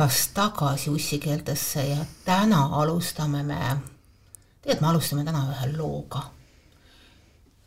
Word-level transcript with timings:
tulemast 0.00 0.30
tagasi 0.34 0.90
ussikeeltesse 0.90 1.82
ja 1.84 2.04
täna 2.24 2.60
alustame 2.72 3.42
me, 3.42 3.58
tegelikult 4.62 4.80
me 4.80 4.88
alustame 4.88 5.24
täna 5.24 5.42
ühe 5.52 5.66
looga. 5.76 6.22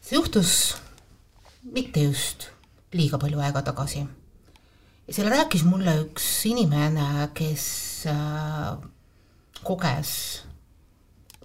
see 0.01 0.17
juhtus 0.17 0.73
mitte 1.61 2.01
just 2.01 2.47
liiga 2.93 3.19
palju 3.21 3.39
aega 3.39 3.61
tagasi. 3.61 4.07
ja 5.07 5.13
selle 5.13 5.29
rääkis 5.29 5.63
mulle 5.63 5.93
üks 6.07 6.45
inimene, 6.49 7.29
kes 7.37 8.07
äh, 8.09 8.81
koges 9.63 10.41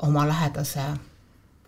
oma 0.00 0.24
lähedase 0.28 0.88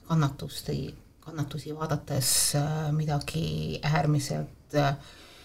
kannatusi, 0.09 0.95
kannatusi 1.21 1.77
vaadates 1.77 2.55
äh, 2.55 2.93
midagi 2.93 3.81
äärmiselt 3.83 4.75
äh, 4.75 4.97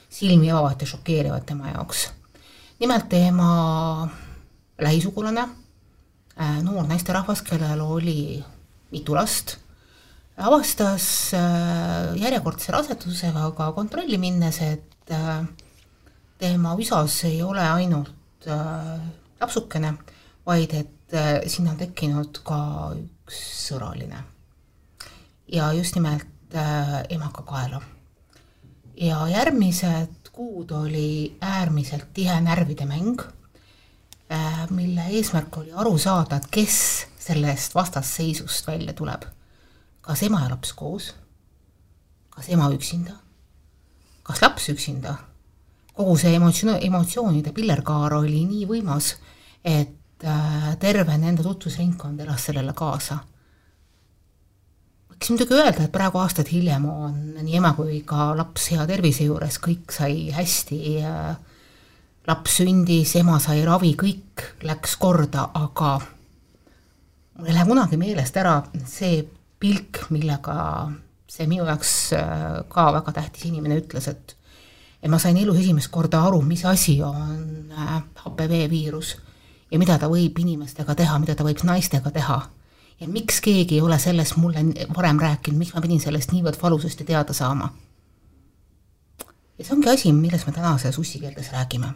silmi 0.09 0.51
avavat 0.51 0.81
ja 0.81 0.87
šokeerivat 0.87 1.45
tema 1.45 1.75
jaoks. 1.75 2.13
Nimelt 2.79 3.09
tema 3.09 4.07
lähisugulane, 4.81 5.47
äh, 6.39 6.57
noor 6.63 6.87
naisterahvas, 6.87 7.41
kellel 7.41 7.81
oli 7.81 8.43
mitu 8.91 9.15
last, 9.15 9.57
avastas 10.37 11.31
järjekordse 12.19 12.73
rasedusega 12.75 13.51
ka 13.55 13.71
kontrolli 13.71 14.17
minnes, 14.19 14.59
et 14.61 15.13
tema 16.39 16.75
üsas 16.79 17.21
ei 17.29 17.39
ole 17.43 17.63
ainult 17.63 18.47
lapsukene, 19.39 19.93
vaid 20.45 20.75
et 20.75 21.17
sinna 21.47 21.71
on 21.71 21.79
tekkinud 21.79 22.43
ka 22.43 22.59
üks 22.99 23.39
sõraline. 23.69 24.23
ja 25.47 25.71
just 25.73 25.95
nimelt 25.95 26.55
emakakaela 27.09 27.81
ja 28.97 29.27
järgmised 29.27 30.24
kuud 30.35 30.71
oli 30.71 31.37
äärmiselt 31.41 32.09
tihe 32.13 32.35
närvide 32.41 32.85
mäng, 32.85 33.21
äh, 34.31 34.69
mille 34.69 35.05
eesmärk 35.09 35.57
oli 35.57 35.71
aru 35.71 35.97
saada, 35.97 36.35
et 36.35 36.49
kes 36.51 36.79
sellest 37.19 37.75
vastasseisust 37.75 38.67
välja 38.67 38.93
tuleb. 38.93 39.23
kas 40.01 40.21
ema 40.23 40.43
ja 40.43 40.49
laps 40.51 40.73
koos, 40.77 41.05
kas 42.29 42.49
ema 42.53 42.67
üksinda, 42.69 43.15
kas 44.23 44.41
laps 44.41 44.67
üksinda, 44.69 45.15
kogu 45.93 46.17
see 46.17 46.35
emotsioon, 46.37 46.77
emotsioonide 46.81 47.53
pillerkaar 47.55 48.13
oli 48.13 48.43
nii 48.45 48.67
võimas, 48.69 49.15
et 49.63 50.23
äh, 50.23 50.75
terve 50.79 51.17
nende 51.17 51.43
tutvusringkond 51.43 52.21
elas 52.21 52.45
sellele 52.45 52.75
kaasa 52.77 53.17
võiks 55.15 55.31
muidugi 55.31 55.55
öelda, 55.55 55.85
et 55.85 55.93
praegu 55.93 56.19
aastaid 56.19 56.49
hiljem 56.51 56.85
on 56.91 57.15
nii 57.39 57.55
ema 57.57 57.71
kui 57.77 58.01
ka 58.07 58.33
laps 58.35 58.67
hea 58.73 58.83
tervise 58.89 59.23
juures, 59.23 59.57
kõik 59.63 59.93
sai 59.95 60.27
hästi, 60.35 60.79
laps 62.27 62.59
sündis, 62.59 63.15
ema 63.15 63.39
sai 63.39 63.63
ravi, 63.65 63.93
kõik 63.95 64.43
läks 64.67 64.97
korda, 64.99 65.47
aga 65.55 65.95
mul 67.39 67.47
ei 67.47 67.55
lähe 67.55 67.67
kunagi 67.67 67.97
meelest 67.97 68.37
ära 68.37 68.59
see 68.85 69.23
pilk, 69.59 70.05
millega 70.11 70.55
see 71.31 71.47
minu 71.47 71.65
jaoks 71.65 71.93
äh, 72.15 72.63
ka 72.69 72.89
väga 72.99 73.13
tähtis 73.15 73.47
inimene 73.49 73.79
ütles, 73.81 74.09
et 74.11 74.35
et 75.01 75.11
ma 75.11 75.19
sain 75.21 75.37
elus 75.37 75.59
esimest 75.61 75.91
korda 75.93 76.23
aru, 76.25 76.41
mis 76.41 76.63
asi 76.65 76.97
on 77.05 77.71
HPV 77.71 78.65
äh, 78.65 78.69
viirus 78.69 79.15
ja 79.71 79.79
mida 79.79 79.97
ta 80.01 80.09
võib 80.11 80.37
inimestega 80.41 80.95
teha, 80.97 81.17
mida 81.21 81.35
ta 81.35 81.45
võib 81.45 81.61
naistega 81.67 82.11
teha 82.11 82.39
ja 82.99 83.07
miks 83.07 83.41
keegi 83.41 83.75
ei 83.75 83.81
ole 83.81 83.99
sellest 83.99 84.37
mulle 84.37 84.63
varem 84.95 85.19
rääkinud, 85.19 85.59
miks 85.59 85.73
ma 85.75 85.81
pidin 85.83 86.01
sellest 86.01 86.31
niivõrd 86.31 86.59
valusasti 86.61 87.03
teada 87.03 87.33
saama. 87.33 87.69
ja 89.57 89.65
see 89.65 89.75
ongi 89.75 89.89
asi, 89.89 90.13
millest 90.13 90.47
me 90.47 90.53
tänases 90.53 90.97
ussikeeltes 90.97 91.51
räägime. 91.51 91.93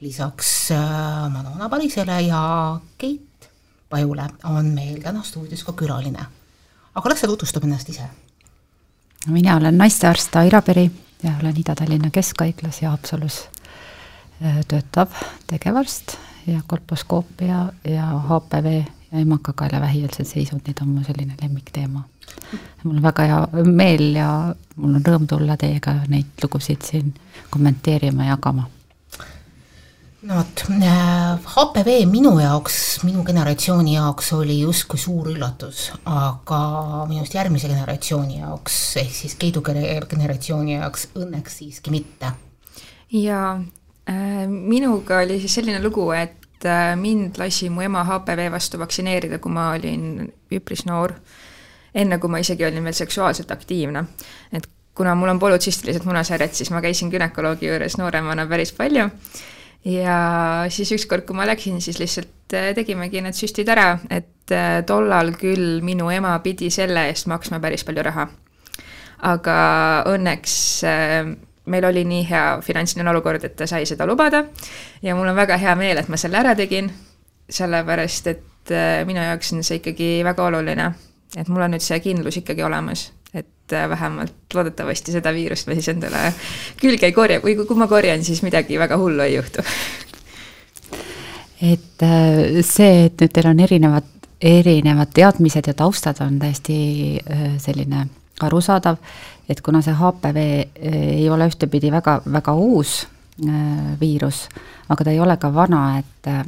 lisaks 0.00 0.70
äh, 0.70 1.30
Madonna 1.30 1.68
Parisele 1.68 2.20
ja 2.20 2.80
Keit 2.98 3.50
Pajule 3.88 4.28
on 4.44 4.66
meil 4.66 5.02
täna 5.02 5.22
stuudios 5.22 5.64
ka 5.64 5.72
külaline. 5.72 6.26
aga 6.94 7.08
las 7.10 7.20
ta 7.20 7.26
tutvustab 7.26 7.64
ennast 7.64 7.88
ise. 7.88 8.08
mina 9.26 9.56
olen 9.56 9.78
naistearst 9.78 10.36
Aira 10.36 10.62
Peri 10.62 10.90
ja 11.22 11.32
olen 11.40 11.56
Ida-Tallinna 11.56 12.10
Keskhaiglas 12.10 12.82
ja 12.82 12.90
Haapsalus 12.90 13.48
äh, 14.42 14.64
töötav 14.68 15.08
tegevarst 15.46 16.16
ja 16.46 16.60
kolposkoopia 16.66 17.72
ja 17.84 18.06
HPV 18.18 18.97
ja 19.12 19.18
emakakaela 19.18 19.80
vähieelsed 19.80 20.24
seisundid 20.24 20.82
on 20.82 20.88
mu 20.88 21.04
selline 21.04 21.34
lemmikteema. 21.42 22.02
mul 22.84 22.96
on 22.96 23.02
väga 23.02 23.22
hea 23.22 23.64
meel 23.64 24.14
ja 24.16 24.54
mul 24.76 24.96
on 24.98 25.04
rõõm 25.04 25.28
tulla 25.28 25.56
teiega 25.56 25.94
neid 26.08 26.42
lugusid 26.42 26.84
siin 26.84 27.14
kommenteerima 27.50 28.26
ja 28.26 28.36
jagama. 28.36 28.68
no 30.22 30.34
vot, 30.34 30.64
HPV 31.54 31.94
äh, 32.02 32.10
minu 32.10 32.34
jaoks, 32.40 32.76
minu 33.04 33.24
generatsiooni 33.24 33.94
jaoks 33.94 34.32
oli 34.36 34.60
justkui 34.60 34.98
suur 34.98 35.30
üllatus, 35.32 35.88
aga 36.04 36.60
minu 37.08 37.22
arust 37.22 37.38
järgmise 37.38 37.68
generatsiooni 37.68 38.42
jaoks, 38.42 38.78
ehk 39.04 39.14
siis 39.22 39.38
Keidu 39.40 39.62
generatsiooni 39.62 40.74
jaoks 40.74 41.08
õnneks 41.16 41.62
siiski 41.62 41.94
mitte. 41.94 42.32
ja 43.12 43.56
äh, 44.10 44.44
minuga 44.48 45.24
oli 45.24 45.40
siis 45.40 45.54
selline 45.54 45.80
lugu, 45.82 46.10
et 46.12 46.47
et 46.58 46.66
äh, 46.66 46.96
mind 46.98 47.38
lasi 47.38 47.68
mu 47.70 47.84
ema 47.86 48.02
HPV 48.04 48.48
vastu 48.50 48.78
vaktsineerida, 48.78 49.38
kui 49.38 49.52
ma 49.52 49.70
olin 49.76 50.26
üpris 50.54 50.84
noor, 50.88 51.14
enne 51.94 52.18
kui 52.18 52.30
ma 52.30 52.40
isegi 52.42 52.66
olin 52.66 52.84
veel 52.84 52.96
seksuaalselt 52.96 53.50
aktiivne. 53.54 54.04
et 54.52 54.66
kuna 54.94 55.14
mul 55.14 55.30
on 55.30 55.38
polütsistilised 55.38 56.02
munasarjad, 56.04 56.52
siis 56.52 56.70
ma 56.74 56.82
käisin 56.82 57.10
günekoloogi 57.10 57.68
juures 57.68 57.96
nooremana 57.98 58.46
päris 58.50 58.72
palju 58.72 59.06
ja 59.84 60.18
siis 60.68 60.90
ükskord, 60.92 61.22
kui 61.26 61.36
ma 61.36 61.46
läksin, 61.46 61.80
siis 61.80 62.00
lihtsalt 62.02 62.54
äh, 62.58 62.72
tegimegi 62.74 63.22
need 63.22 63.38
süstid 63.38 63.70
ära, 63.70 63.92
et 64.10 64.50
äh, 64.50 64.82
tollal 64.86 65.36
küll 65.38 65.78
minu 65.86 66.10
ema 66.10 66.34
pidi 66.42 66.72
selle 66.74 67.06
eest 67.12 67.30
maksma 67.30 67.62
päris 67.62 67.86
palju 67.86 68.02
raha. 68.02 68.28
aga 69.18 69.54
õnneks 70.06 70.52
meil 71.68 71.84
oli 71.88 72.04
nii 72.08 72.24
hea 72.28 72.46
finantsiline 72.64 73.10
olukord, 73.10 73.44
et 73.44 73.56
ta 73.56 73.66
sai 73.66 73.86
seda 73.86 74.06
lubada. 74.06 74.44
ja 75.02 75.14
mul 75.14 75.28
on 75.28 75.36
väga 75.36 75.56
hea 75.56 75.74
meel, 75.76 75.98
et 75.98 76.08
ma 76.08 76.16
selle 76.16 76.40
ära 76.40 76.54
tegin, 76.58 76.90
sellepärast 77.50 78.26
et 78.32 78.72
äh, 78.72 79.04
minu 79.06 79.22
jaoks 79.22 79.52
on 79.52 79.62
see 79.64 79.80
ikkagi 79.80 80.10
väga 80.24 80.48
oluline, 80.48 80.90
et 81.36 81.48
mul 81.48 81.64
on 81.66 81.76
nüüd 81.76 81.84
see 81.84 82.00
kindlus 82.04 82.40
ikkagi 82.40 82.64
olemas, 82.64 83.08
et 83.32 83.72
äh, 83.72 83.88
vähemalt 83.90 84.54
loodetavasti 84.54 85.14
seda 85.16 85.32
viirust 85.36 85.68
ma 85.68 85.78
siis 85.78 85.88
endale 85.92 86.32
külge 86.80 87.08
ei 87.08 87.16
korja. 87.16 87.40
või 87.44 87.56
kui 87.60 87.78
ma 87.78 87.88
korjan, 87.88 88.24
siis 88.24 88.42
midagi 88.46 88.78
väga 88.80 89.00
hullu 89.00 89.24
ei 89.24 89.34
juhtu. 89.36 89.64
et 91.62 92.04
äh, 92.04 92.62
see, 92.62 93.08
et 93.08 93.20
nüüd 93.20 93.34
teil 93.34 93.50
on 93.52 93.64
erinevad, 93.64 94.14
erinevad 94.40 95.12
teadmised 95.14 95.66
ja 95.66 95.74
taustad 95.74 96.20
on 96.22 96.38
täiesti 96.38 96.78
selline 97.58 98.06
arusaadav, 98.40 98.98
et 99.48 99.60
kuna 99.64 99.80
see 99.82 99.96
HPV 99.96 100.36
eh, 100.36 100.96
ei 101.16 101.28
ole 101.30 101.48
ühtepidi 101.48 101.90
väga, 101.92 102.20
väga 102.32 102.54
uus 102.54 103.00
eh, 103.46 103.52
viirus, 104.00 104.46
aga 104.88 105.04
ta 105.04 105.14
ei 105.14 105.20
ole 105.20 105.36
ka 105.40 105.50
vana, 105.54 105.82
et 105.98 106.30
eh, 106.30 106.42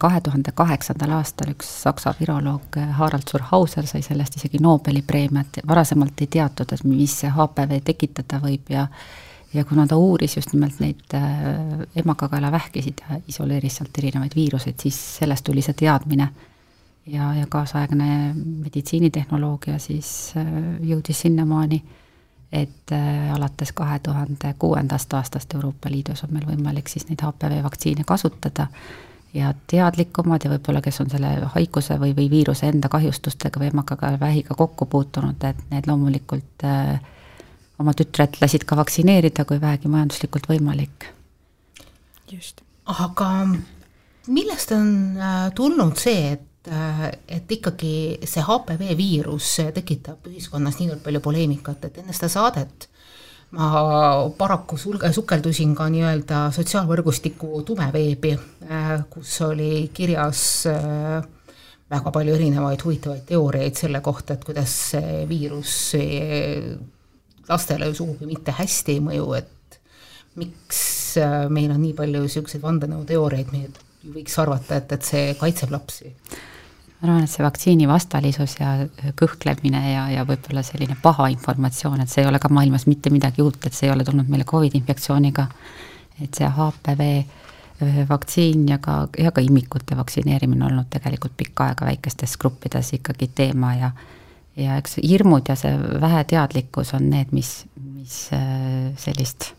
kahe 0.00 0.20
tuhande 0.24 0.52
kaheksandal 0.56 1.18
aastal 1.18 1.52
üks 1.52 1.68
saksa 1.82 2.14
viroloog 2.20 2.78
Harald 2.96 3.28
Surhauser 3.28 3.88
sai 3.88 4.02
sellest 4.04 4.38
isegi 4.38 4.60
Nobeli 4.62 5.02
preemiat, 5.04 5.60
varasemalt 5.68 6.24
ei 6.24 6.30
teatud, 6.38 6.72
et 6.72 6.84
mis 6.88 7.20
see 7.22 7.32
HPV 7.32 7.80
tekitada 7.84 8.40
võib 8.44 8.72
ja 8.72 8.86
ja 9.54 9.62
kuna 9.64 9.86
ta 9.88 9.96
uuris 9.96 10.34
just 10.36 10.52
nimelt 10.52 10.80
neid 10.82 11.14
emakakaelavähkisid 11.96 12.98
ja 13.00 13.20
isoleeris 13.30 13.76
sealt 13.78 13.98
erinevaid 13.98 14.34
viiruseid, 14.36 14.76
siis 14.82 14.98
sellest 15.20 15.44
tuli 15.46 15.62
see 15.64 15.76
teadmine. 15.78 16.26
Ja, 17.06 17.30
ja 17.38 17.46
kaasaegne 17.48 18.34
meditsiinitehnoloogia 18.34 19.78
siis 19.78 20.34
jõudis 20.82 21.22
sinnamaani 21.22 21.78
et 22.56 22.92
äh, 22.92 23.32
alates 23.34 23.72
kahe 23.76 23.98
tuhande 23.98 24.54
kuuendast 24.58 25.12
aastast 25.14 25.54
Euroopa 25.54 25.90
Liidus 25.90 26.24
on 26.24 26.32
meil 26.34 26.46
võimalik 26.48 26.88
siis 26.88 27.08
neid 27.08 27.22
HPV 27.24 27.62
vaktsiine 27.64 28.04
kasutada 28.06 28.68
ja 29.36 29.52
teadlikumad 29.70 30.44
ja 30.44 30.50
võib-olla, 30.50 30.80
kes 30.84 31.00
on 31.04 31.10
selle 31.12 31.32
haiguse 31.54 31.98
või, 32.00 32.14
või 32.16 32.30
viiruse 32.32 32.70
enda 32.70 32.88
kahjustustega 32.92 33.60
või 33.60 33.70
emakaga 33.72 34.14
vähiga 34.20 34.56
kokku 34.56 34.86
puutunud, 34.86 35.44
et 35.44 35.60
need 35.70 35.88
loomulikult 35.90 36.64
äh, 36.64 37.00
oma 37.78 37.94
tütred 37.96 38.38
lasid 38.40 38.64
ka 38.64 38.78
vaktsineerida, 38.78 39.44
kui 39.44 39.60
vähegi 39.60 39.92
majanduslikult 39.92 40.48
võimalik. 40.48 41.10
just. 42.32 42.62
aga 42.86 43.30
millest 44.26 44.72
on 44.72 44.92
äh, 45.16 45.50
tulnud 45.54 45.96
see, 46.00 46.32
et 46.32 46.46
et 46.66 47.52
ikkagi 47.54 47.94
see 48.26 48.42
HPV 48.42 48.96
viirus 48.98 49.52
tekitab 49.74 50.26
ühiskonnas 50.26 50.80
niivõrd 50.80 51.04
palju 51.04 51.20
poleemikat, 51.22 51.84
et 51.86 52.00
enne 52.02 52.14
seda 52.16 52.32
saadet 52.32 52.88
ma 53.54 54.26
paraku 54.38 54.78
sulge, 54.80 55.10
sukeldusin 55.14 55.74
ka 55.78 55.86
nii-öelda 55.92 56.46
sotsiaalvõrgustiku 56.54 57.62
tumeveebi, 57.66 58.34
äh, 58.66 58.92
kus 59.10 59.38
oli 59.46 59.88
kirjas 59.94 60.42
äh, 60.70 61.22
väga 61.90 62.12
palju 62.14 62.34
erinevaid 62.34 62.82
huvitavaid 62.82 63.26
teooriaid 63.28 63.78
selle 63.78 64.02
kohta, 64.02 64.34
et 64.34 64.44
kuidas 64.44 64.74
see 64.90 65.22
viirus 65.30 65.94
lastele 67.46 67.92
sugugi 67.94 68.26
mitte 68.26 68.54
hästi 68.56 68.96
ei 68.96 69.04
mõju, 69.04 69.28
et 69.38 69.80
miks 70.42 70.82
äh, 71.22 71.46
meil 71.48 71.70
on 71.70 71.80
nii 71.84 71.94
palju 71.96 72.26
niisuguseid 72.26 72.66
vandenõuteooriaid, 72.66 73.54
me 73.54 74.16
võiks 74.16 74.36
arvata, 74.42 74.82
et, 74.82 74.92
et 74.98 75.06
see 75.06 75.32
kaitseb 75.38 75.70
lapsi 75.74 76.10
ma 77.06 77.14
arvan, 77.14 77.26
et 77.26 77.30
see 77.30 77.44
vaktsiini 77.44 77.86
vastalisus 77.88 78.56
ja 78.58 78.70
kõhklemine 79.18 79.82
ja, 79.92 80.06
ja 80.10 80.24
võib-olla 80.26 80.62
selline 80.66 80.96
paha 81.02 81.28
informatsioon, 81.32 82.02
et 82.02 82.10
see 82.12 82.24
ei 82.24 82.30
ole 82.30 82.40
ka 82.42 82.50
maailmas 82.52 82.86
mitte 82.90 83.12
midagi 83.14 83.44
uut, 83.44 83.58
et 83.66 83.76
see 83.76 83.88
ei 83.88 83.94
ole 83.94 84.04
tulnud 84.04 84.28
meile 84.32 84.46
Covidi 84.48 84.80
infektsiooniga. 84.80 85.46
et 86.22 86.34
see 86.34 86.48
HPV 86.48 87.06
äh, 87.18 87.98
vaktsiin 88.08 88.68
ja 88.68 88.78
ka, 88.78 89.08
ja 89.18 89.30
ka 89.30 89.44
imikute 89.44 89.96
vaktsineerimine 89.96 90.64
on 90.64 90.70
olnud 90.70 90.88
tegelikult 90.90 91.36
pikka 91.36 91.70
aega 91.70 91.86
väikestes 91.86 92.36
gruppides 92.40 92.92
ikkagi 92.96 93.30
teema 93.34 93.74
ja 93.74 93.90
ja 94.56 94.78
eks 94.80 94.96
hirmud 95.02 95.48
ja 95.48 95.54
see 95.56 95.76
väheteadlikkus 96.00 96.94
on 96.96 97.10
need, 97.10 97.32
mis, 97.36 97.66
mis 97.76 98.30
äh, 98.32 98.92
sellist, 98.96 99.52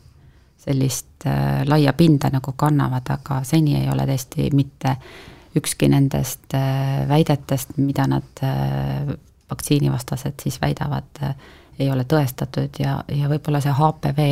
sellist 0.58 1.28
äh, 1.30 1.62
laia 1.70 1.94
pinda 1.94 2.32
nagu 2.34 2.54
kannavad, 2.58 3.06
aga 3.14 3.44
seni 3.46 3.78
ei 3.78 3.90
ole 3.94 4.10
tõesti 4.10 4.50
mitte 4.58 4.96
äh, 4.98 5.37
ükski 5.56 5.90
nendest 5.90 6.54
äh, 6.54 7.08
väidetest, 7.10 7.78
mida 7.78 8.08
nad 8.08 8.44
äh, 8.44 9.14
vaktsiinivastased 9.50 10.44
siis 10.44 10.62
väidavad, 10.62 11.22
äh, 11.24 11.36
ei 11.80 11.92
ole 11.92 12.04
tõestatud 12.10 12.80
ja, 12.82 13.04
ja 13.08 13.30
võib-olla 13.30 13.62
see 13.62 13.74
HPV 13.78 14.24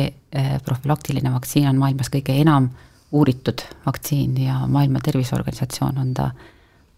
profülaktiline 0.66 1.30
vaktsiin 1.30 1.68
on 1.70 1.78
maailmas 1.78 2.10
kõige 2.10 2.34
enam 2.42 2.66
uuritud 3.14 3.62
vaktsiin 3.84 4.34
ja 4.42 4.56
Maailma 4.66 4.98
Terviseorganisatsioon 4.98 6.00
on 6.02 6.10
ta, 6.14 6.26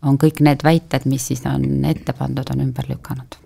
on 0.08 0.16
kõik 0.18 0.40
need 0.40 0.64
väited, 0.64 1.04
mis 1.04 1.26
siis 1.28 1.44
on 1.46 1.84
ette 1.84 2.14
pandud, 2.16 2.48
on 2.50 2.64
ümber 2.64 2.88
lükanud. 2.88 3.36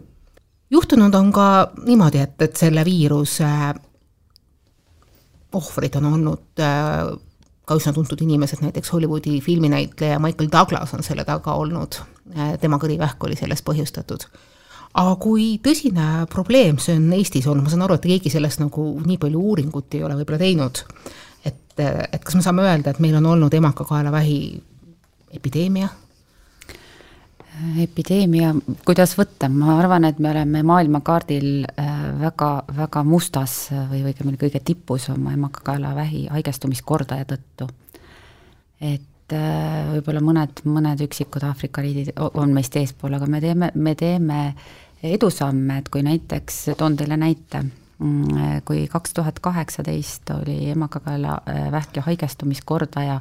juhtunud 0.70 1.14
on 1.14 1.32
ka 1.32 1.46
niimoodi, 1.84 2.22
et, 2.22 2.38
et 2.42 2.56
selle 2.56 2.84
viiruse 2.86 3.50
ohvrid 5.52 5.98
on 5.98 6.06
olnud 6.12 6.62
ka 7.64 7.76
üsna 7.78 7.92
tuntud 7.94 8.20
inimesed, 8.24 8.62
näiteks 8.64 8.92
Hollywoodi 8.92 9.40
filminäitleja 9.40 10.18
Michael 10.22 10.50
Douglas 10.52 10.94
on 10.94 11.04
selle 11.06 11.24
taga 11.24 11.54
olnud, 11.54 12.00
tema 12.60 12.78
kõrivähk 12.82 13.22
oli 13.26 13.38
sellest 13.38 13.64
põhjustatud. 13.68 14.26
aga 14.94 15.14
kui 15.16 15.60
tõsine 15.64 16.26
probleem 16.28 16.78
see 16.78 16.96
on 16.98 17.12
Eestis 17.16 17.46
olnud, 17.46 17.64
ma 17.64 17.70
saan 17.72 17.86
aru, 17.86 17.96
et 17.96 18.08
keegi 18.10 18.30
sellest 18.30 18.60
nagu 18.60 18.86
nii 19.06 19.18
palju 19.18 19.40
uuringut 19.40 19.94
ei 19.94 20.02
ole 20.04 20.18
võib-olla 20.18 20.38
teinud, 20.42 20.82
et, 21.44 21.78
et 21.78 22.24
kas 22.24 22.34
me 22.34 22.42
saame 22.44 22.66
öelda, 22.66 22.90
et 22.90 23.00
meil 23.00 23.16
on 23.20 23.30
olnud 23.36 23.54
emakakaelavähi 23.54 24.40
epideemia? 25.38 25.88
Epideemia, 27.82 28.52
kuidas 28.86 29.14
võtta, 29.18 29.48
ma 29.52 29.76
arvan, 29.78 30.06
et 30.08 30.18
me 30.22 30.30
oleme 30.32 30.62
maailmakaardil 30.66 31.64
äh, 31.66 31.92
väga, 32.20 32.50
väga 32.76 33.02
mustas 33.06 33.56
või 33.90 34.02
õigemini 34.08 34.40
kõige 34.40 34.60
tipus 34.64 35.08
oma 35.12 35.34
emakakaelavähi 35.36 36.26
haigestumiskordaja 36.32 37.26
tõttu. 37.32 37.68
et 38.80 39.34
äh, 39.36 39.92
võib-olla 39.94 40.24
mõned, 40.24 40.64
mõned 40.64 41.04
üksikud 41.06 41.44
Aafrika 41.46 41.84
riigid 41.84 42.12
on 42.16 42.54
meist 42.54 42.76
eespool, 42.76 43.14
aga 43.14 43.26
me 43.26 43.40
teeme, 43.40 43.70
me 43.74 43.94
teeme 43.94 44.40
edusamme, 45.02 45.78
et 45.78 45.88
kui 45.88 46.02
näiteks, 46.06 46.64
toon 46.78 46.96
teile 46.96 47.16
näite, 47.16 47.64
mm, 47.98 48.60
kui 48.64 48.86
kaks 48.90 49.14
tuhat 49.14 49.38
kaheksateist 49.42 50.30
oli 50.40 50.70
emakakaelavähki 50.74 52.06
haigestumiskordaja 52.06 53.20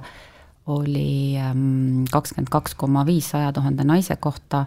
oli 0.65 1.37
ähm, 1.37 2.03
kakskümmend 2.11 2.49
kaks 2.49 2.75
koma 2.75 3.05
viis 3.05 3.29
saja 3.29 3.53
tuhande 3.53 3.83
naise 3.83 4.15
kohta, 4.15 4.65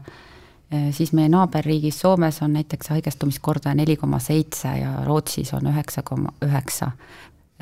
äh, 0.75 0.91
siis 0.91 1.12
meie 1.12 1.29
naaberriigis 1.29 2.00
Soomes 2.00 2.43
on 2.43 2.52
näiteks 2.52 2.88
haigestumiskordaja 2.88 3.75
neli 3.75 3.96
koma 3.96 4.19
seitse 4.19 4.69
ja 4.79 5.05
Rootsis 5.05 5.55
on 5.55 5.67
üheksa 5.70 6.02
koma 6.02 6.32
üheksa, 6.44 6.91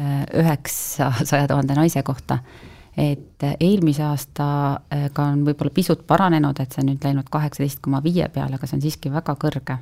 äh, 0.00 0.22
üheksasaja 0.34 1.48
tuhande 1.52 1.74
naise 1.74 2.02
kohta. 2.02 2.38
et 2.96 3.40
eelmise 3.60 4.02
aastaga 4.04 5.24
on 5.24 5.46
võib-olla 5.46 5.70
pisut 5.72 6.02
paranenud, 6.06 6.58
et 6.60 6.74
see 6.74 6.82
on 6.82 6.90
nüüd 6.90 7.04
läinud 7.04 7.30
kaheksateist 7.32 7.78
koma 7.80 8.02
viie 8.04 8.26
peale, 8.28 8.58
aga 8.58 8.68
see 8.68 8.76
on 8.76 8.82
siiski 8.82 9.12
väga 9.12 9.32
kõrge, 9.40 9.78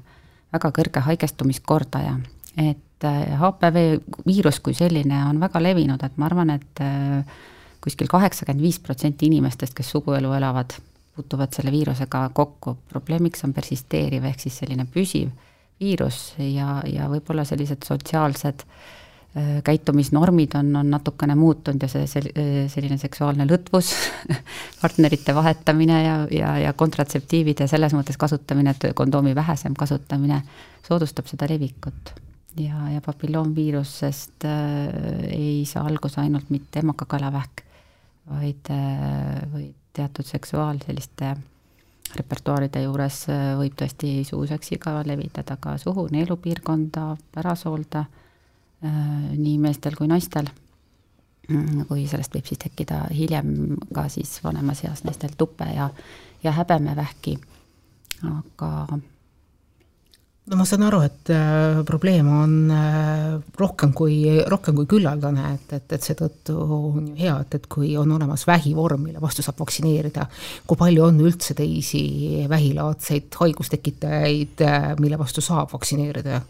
väga 0.52 0.70
kõrge 0.76 1.02
haigestumiskordaja. 1.08 2.12
et 2.56 3.06
HPV 3.40 3.82
äh, 3.96 4.20
viirus 4.26 4.60
kui 4.60 4.74
selline 4.74 5.24
on 5.26 5.40
väga 5.40 5.62
levinud, 5.62 6.02
et 6.06 6.18
ma 6.18 6.30
arvan, 6.30 6.50
et 6.50 6.84
kuskil 7.80 8.08
kaheksakümmend 8.10 8.62
viis 8.62 8.78
protsenti 8.78 9.26
inimestest, 9.30 9.74
kes 9.74 9.90
suguelu 9.90 10.32
elavad, 10.36 10.76
puutuvad 11.16 11.52
selle 11.56 11.72
viirusega 11.72 12.28
kokku, 12.34 12.76
probleemiks 12.88 13.44
on 13.44 13.54
persisteeriv 13.56 14.24
ehk 14.30 14.40
siis 14.40 14.60
selline 14.62 14.86
püsiv 14.86 15.30
viirus 15.80 16.34
ja, 16.38 16.80
ja 16.86 17.08
võib-olla 17.10 17.44
sellised 17.48 17.86
sotsiaalsed 17.88 18.64
äh, 18.64 19.60
käitumisnormid 19.64 20.54
on, 20.58 20.74
on 20.76 20.90
natukene 20.92 21.34
muutunud 21.38 21.82
ja 21.82 21.88
see, 21.88 22.06
see, 22.10 22.64
selline 22.72 22.98
seksuaalne 23.00 23.46
lõtvus 23.48 23.92
partnerite 24.82 25.34
vahetamine 25.34 26.00
ja, 26.04 26.16
ja, 26.34 26.56
ja 26.66 26.72
kontratseptiivide 26.76 27.68
selles 27.70 27.96
mõttes 27.96 28.20
kasutamine, 28.20 28.74
et 28.76 28.90
kondoomi 28.98 29.34
vähesem 29.34 29.76
kasutamine 29.78 30.42
soodustab 30.86 31.30
seda 31.30 31.48
levikut. 31.50 32.14
ja, 32.58 32.90
ja 32.94 33.00
papilloomviirusest 33.06 34.44
äh, 34.44 34.52
ei 35.32 35.64
saa 35.66 35.86
alguse 35.86 36.20
ainult 36.20 36.50
mitte 36.50 36.84
emakakaelavähk, 36.84 37.64
vaid, 38.28 38.70
äh, 38.70 39.40
või 39.52 39.70
teatud 39.92 40.26
seksuaal 40.26 40.78
selliste 40.84 41.34
repertuaaride 42.16 42.82
juures 42.84 43.22
äh, 43.30 43.52
võib 43.58 43.76
tõesti 43.78 44.24
suuseksiga 44.26 45.00
levitada 45.06 45.56
ka 45.60 45.76
suhu, 45.78 46.08
neelupiirkonda, 46.12 47.04
pärasoolda, 47.34 48.04
äh, 48.84 48.98
nii 49.36 49.58
meestel 49.62 49.96
kui 49.98 50.10
naistel. 50.10 50.50
Mm, 51.50 51.86
kui 51.88 52.04
sellest 52.06 52.34
võib 52.34 52.46
siis 52.46 52.60
tekkida 52.62 53.04
hiljem 53.14 53.78
ka 53.94 54.06
siis 54.12 54.36
vanemas 54.44 54.84
eas 54.86 55.02
naistel 55.04 55.32
tupe 55.38 55.66
ja, 55.74 55.88
ja 56.44 56.52
häbemevähki. 56.54 57.38
aga 58.22 58.98
no 60.50 60.58
ma 60.58 60.66
saan 60.66 60.82
aru, 60.82 61.00
et 61.06 61.30
äh, 61.30 61.80
probleem 61.86 62.28
on 62.34 62.54
äh, 62.74 63.34
rohkem 63.58 63.92
kui, 63.96 64.16
rohkem 64.50 64.74
kui 64.80 64.88
küllaldane, 64.90 65.52
et, 65.54 65.74
et, 65.78 65.92
et 65.94 66.06
seetõttu 66.06 66.56
on 66.58 67.10
ju 67.12 67.18
hea, 67.20 67.36
et, 67.44 67.54
et 67.60 67.68
kui 67.70 67.92
on 68.00 68.10
olemas 68.16 68.46
vähivorm, 68.48 69.04
mille 69.06 69.22
vastu 69.22 69.44
saab 69.46 69.60
vaktsineerida, 69.62 70.26
kui 70.66 70.80
palju 70.80 71.04
on 71.06 71.20
üldse 71.22 71.54
teisi 71.58 72.02
vähilaadseid 72.50 73.38
haigustekitajaid, 73.42 74.64
äh, 74.66 74.88
mille 75.02 75.20
vastu 75.20 75.44
saab 75.44 75.70
vaktsineerida? 75.76 76.40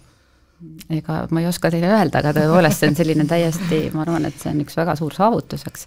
ega 0.92 1.23
ma 1.33 1.40
ei 1.40 1.47
oska 1.49 1.71
teile 1.73 1.88
öelda, 1.88 2.21
aga 2.21 2.35
tõepoolest, 2.37 2.83
see 2.83 2.90
on 2.90 2.97
selline 2.99 3.25
täiesti, 3.28 3.78
ma 3.95 4.02
arvan, 4.04 4.26
et 4.28 4.37
see 4.37 4.50
on 4.52 4.61
üks 4.61 4.76
väga 4.76 4.92
suur 4.99 5.14
saavutuseks, 5.16 5.87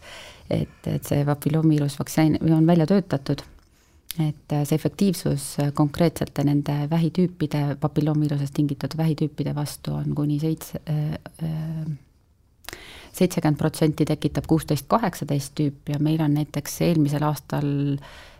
et, 0.49 0.79
et 0.89 1.09
see 1.09 1.21
papilloomiviirus 1.27 1.99
vaktsiin 1.99 2.39
on 2.41 2.65
välja 2.65 2.87
töötatud 2.89 3.43
et 4.19 4.51
äh, 4.51 4.63
see 4.65 4.77
efektiivsus 4.77 5.45
äh, 5.59 5.71
konkreetselt 5.73 6.37
nende 6.45 6.75
vähitüüpide, 6.89 7.77
papilloomiviirusest 7.81 8.53
tingitud 8.53 8.97
vähitüüpide 8.97 9.55
vastu 9.55 9.95
on 9.97 10.13
kuni 10.15 10.37
seitse, 10.39 10.81
äh, 10.89 11.17
seitsekümmend 13.13 13.57
protsenti 13.57 14.05
tekitab 14.05 14.45
kuusteist, 14.49 14.85
kaheksateist 14.91 15.55
tüüpi 15.57 15.95
ja 15.95 16.01
meil 16.01 16.21
on 16.21 16.37
näiteks 16.37 16.81
eelmisel 16.89 17.25
aastal 17.25 17.67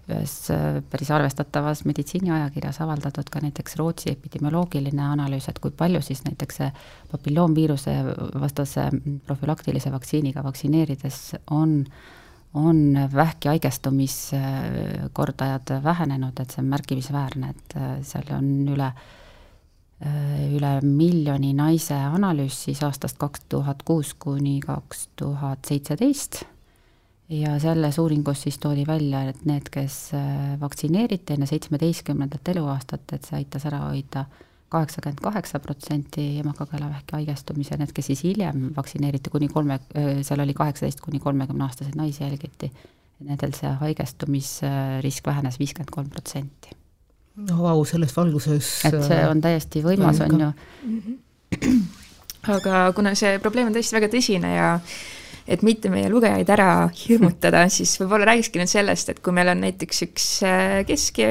ühes 0.04 0.34
päris 0.92 1.10
arvestatavas 1.16 1.86
meditsiiniajakirjas 1.88 2.82
avaldatud 2.84 3.30
ka 3.32 3.40
näiteks 3.40 3.78
Rootsi 3.80 4.12
epidemioloogiline 4.12 5.00
analüüs, 5.00 5.48
et 5.48 5.62
kui 5.64 5.72
palju 5.72 6.02
siis 6.04 6.26
näiteks 6.26 6.60
see 6.60 6.68
papilloomviiruse 7.14 7.94
vastase 8.42 8.90
profülaktilise 9.26 9.94
vaktsiiniga 9.94 10.44
vaktsineerides 10.44 11.22
on 11.56 11.80
äh, 11.86 12.20
on 12.54 13.10
vähki 13.14 13.48
haigestumiskordajad 13.48 15.84
vähenenud, 15.84 16.40
et 16.40 16.50
see 16.52 16.62
on 16.62 16.66
märkimisväärne, 16.70 17.50
et 17.50 17.76
äh, 17.78 18.02
seal 18.06 18.24
on 18.36 18.68
üle, 18.76 18.94
äh, 20.06 20.54
üle 20.54 20.82
miljoni 20.86 21.54
naise 21.58 21.96
analüüs 21.96 22.64
siis 22.68 22.84
aastast 22.86 23.18
kaks 23.22 23.42
tuhat 23.50 23.84
kuus 23.84 24.14
kuni 24.14 24.60
kaks 24.62 25.08
tuhat 25.16 25.60
seitseteist. 25.68 26.44
Ja 27.34 27.60
selles 27.60 27.98
uuringus 27.98 28.42
siis 28.44 28.58
toodi 28.62 28.84
välja, 28.88 29.24
et 29.32 29.46
need, 29.50 29.70
kes 29.74 30.14
äh, 30.14 30.60
vaktsineeriti 30.62 31.34
enne 31.34 31.46
seitsmeteistkümnendat 31.50 32.48
eluaastat, 32.54 33.14
et 33.14 33.24
see 33.26 33.38
aitas 33.40 33.66
ära 33.66 33.80
hoida 33.88 34.20
äh, 34.20 34.28
kaheksakümmend 34.74 35.22
kaheksa 35.24 35.60
protsenti 35.64 36.26
emakakaelavähki 36.42 37.18
haigestumise, 37.20 37.78
need, 37.80 37.94
kes 37.96 38.10
siis 38.12 38.24
hiljem 38.26 38.70
vaktsineeriti 38.76 39.32
kuni 39.34 39.50
kolme, 39.54 39.80
seal 40.26 40.44
oli 40.44 40.56
kaheksateist 40.58 41.02
kuni 41.04 41.22
kolmekümne 41.24 41.68
aastaseid 41.68 41.98
naisi 42.00 42.24
jälgiti, 42.24 42.72
nendel 43.24 43.54
see 43.58 43.72
haigestumisrisk 43.82 45.28
vähenes 45.30 45.60
viiskümmend 45.62 45.94
kolm 45.94 46.10
protsenti. 46.14 46.78
no 47.50 47.64
vau, 47.64 47.82
selles 47.90 48.14
valguses 48.14 48.70
et 48.86 49.00
see 49.08 49.24
on 49.26 49.42
täiesti 49.42 49.82
võimas, 49.86 50.22
on 50.22 50.40
ju 50.40 50.52
mm. 50.52 51.02
-hmm. 51.02 51.82
aga 52.54 52.86
kuna 52.94 53.16
see 53.18 53.40
probleem 53.40 53.72
on 53.72 53.78
tõesti 53.78 53.98
väga 53.98 54.10
tõsine 54.14 54.56
ja 54.56 54.70
et 55.48 55.64
mitte 55.64 55.90
meie 55.90 56.10
lugejaid 56.10 56.50
ära 56.50 56.90
hirmutada, 57.08 57.66
siis 57.70 57.96
võib-olla 58.00 58.30
räägikski 58.32 58.62
nüüd 58.62 58.72
sellest, 58.72 59.10
et 59.10 59.20
kui 59.20 59.34
meil 59.34 59.50
on 59.52 59.64
näiteks 59.66 60.06
üks 60.08 60.28
kesk- 60.88 61.24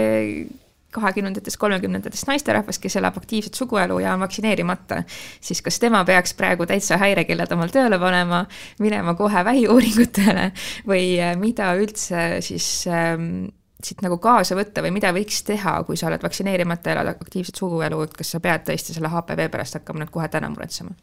kahekümnendatest, 0.93 1.57
kolmekümnendatest 1.61 2.29
naisterahvas, 2.29 2.79
kes 2.83 2.97
elab 3.01 3.17
aktiivset 3.21 3.55
suguelu 3.59 3.99
ja 4.03 4.13
on 4.15 4.21
vaktsineerimata, 4.25 5.03
siis 5.41 5.63
kas 5.65 5.81
tema 5.83 6.05
peaks 6.09 6.35
praegu 6.39 6.67
täitsa 6.69 6.99
häirekellad 7.01 7.53
omal 7.57 7.73
tööle 7.73 7.99
panema, 8.03 8.45
minema 8.83 9.15
kohe 9.19 9.45
vähiuuringutele 9.45 10.51
või 10.89 11.07
äh, 11.21 11.35
mida 11.41 11.73
üldse 11.81 12.43
siis 12.45 12.69
ähm, 12.91 13.49
siit 13.83 14.03
nagu 14.05 14.19
kaasa 14.23 14.57
võtta 14.59 14.85
või 14.85 14.95
mida 14.99 15.11
võiks 15.15 15.43
teha, 15.47 15.79
kui 15.87 15.99
sa 15.99 16.09
oled 16.11 16.23
vaktsineerimata, 16.23 16.93
elad 16.95 17.15
aktiivset 17.17 17.59
suguelu, 17.59 18.05
et 18.07 18.15
kas 18.19 18.35
sa 18.35 18.43
pead 18.45 18.69
tõesti 18.69 18.95
selle 18.95 19.11
HPV 19.13 19.49
pärast 19.53 19.81
hakkama 19.81 20.05
nüüd 20.05 20.13
kohe 20.15 20.29
täna 20.33 20.53
muretsema? 20.53 20.95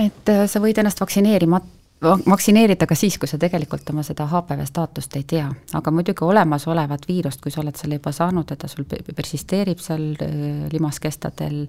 et 0.00 0.30
äh, 0.30 0.46
sa 0.46 0.62
võid 0.62 0.78
ennast 0.78 1.02
vaktsineerimata 1.02 1.79
vaktsineerida 2.02 2.86
ka 2.88 2.96
siis, 2.96 3.18
kui 3.20 3.28
sa 3.28 3.38
tegelikult 3.40 3.90
oma 3.92 4.02
seda 4.06 4.26
HPV 4.30 4.66
staatust 4.68 5.16
ei 5.20 5.24
tea, 5.28 5.46
aga 5.76 5.92
muidugi 5.92 6.24
olemasolevat 6.24 7.06
viirust, 7.08 7.42
kui 7.44 7.52
sa 7.52 7.62
oled 7.62 7.76
selle 7.76 8.00
juba 8.00 8.12
saanud 8.16 8.50
ja 8.50 8.56
ta 8.56 8.68
sul 8.70 8.86
persisteerib 8.88 9.82
seal 9.84 10.06
äh, 10.24 10.34
limaskestadel, 10.72 11.62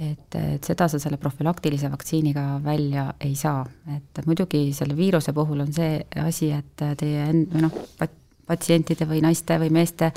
et, 0.00 0.36
et 0.36 0.64
seda 0.64 0.88
sa 0.88 1.00
selle 1.00 1.18
profülaktilise 1.20 1.90
vaktsiiniga 1.92 2.46
välja 2.64 3.10
ei 3.20 3.34
saa, 3.36 3.64
et 3.96 4.24
muidugi 4.26 4.70
selle 4.76 4.96
viiruse 4.96 5.32
puhul 5.36 5.64
on 5.64 5.72
see 5.72 6.00
asi, 6.20 6.52
et 6.52 6.88
teie 7.00 7.28
end-, 7.28 7.48
või 7.52 7.66
noh, 7.68 7.80
patsientide 8.52 9.08
või 9.08 9.22
naiste 9.24 9.56
või 9.60 9.72
meeste 9.72 10.12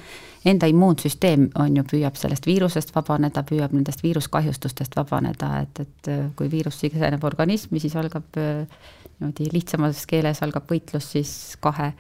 enda 0.46 0.68
immuunsüsteem 0.70 1.48
on 1.62 1.80
ju, 1.80 1.84
püüab 1.89 2.18
sellest 2.20 2.46
viirusest 2.46 2.92
vabaneda, 2.96 3.44
püüab 3.48 3.74
nendest 3.74 4.04
viiruskahjustustest 4.06 4.96
vabaneda, 5.00 5.51
et, 5.63 5.82
et 5.86 6.12
kui 6.38 6.51
viirus 6.51 6.77
siseneb 6.84 7.24
organismi, 7.25 7.82
siis 7.82 7.96
algab 7.98 8.27
niimoodi 8.36 9.50
lihtsamas 9.54 10.06
keeles 10.10 10.42
algab 10.44 10.68
võitlus 10.70 11.08
siis 11.15 11.32
kahe, 11.63 11.92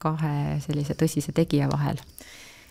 kahe 0.00 0.60
sellise 0.64 0.96
tõsise 0.98 1.34
tegija 1.36 1.68
vahel. 1.72 1.98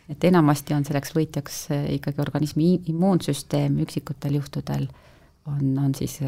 et 0.10 0.24
enamasti 0.24 0.74
on 0.74 0.86
selleks 0.86 1.14
võitjaks 1.14 1.58
ikkagi 1.94 2.22
organismi 2.22 2.80
immuunsüsteem, 2.90 3.78
üksikutel 3.84 4.40
juhtudel 4.40 4.88
on, 5.46 5.78
on 5.78 5.96
siis 5.96 6.20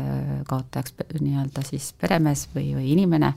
kaotajaks 0.48 0.93
nii-öelda 1.19 1.63
siis 1.65 1.93
peremees 2.01 2.48
või, 2.55 2.75
või 2.75 2.91
inimene 2.91 3.33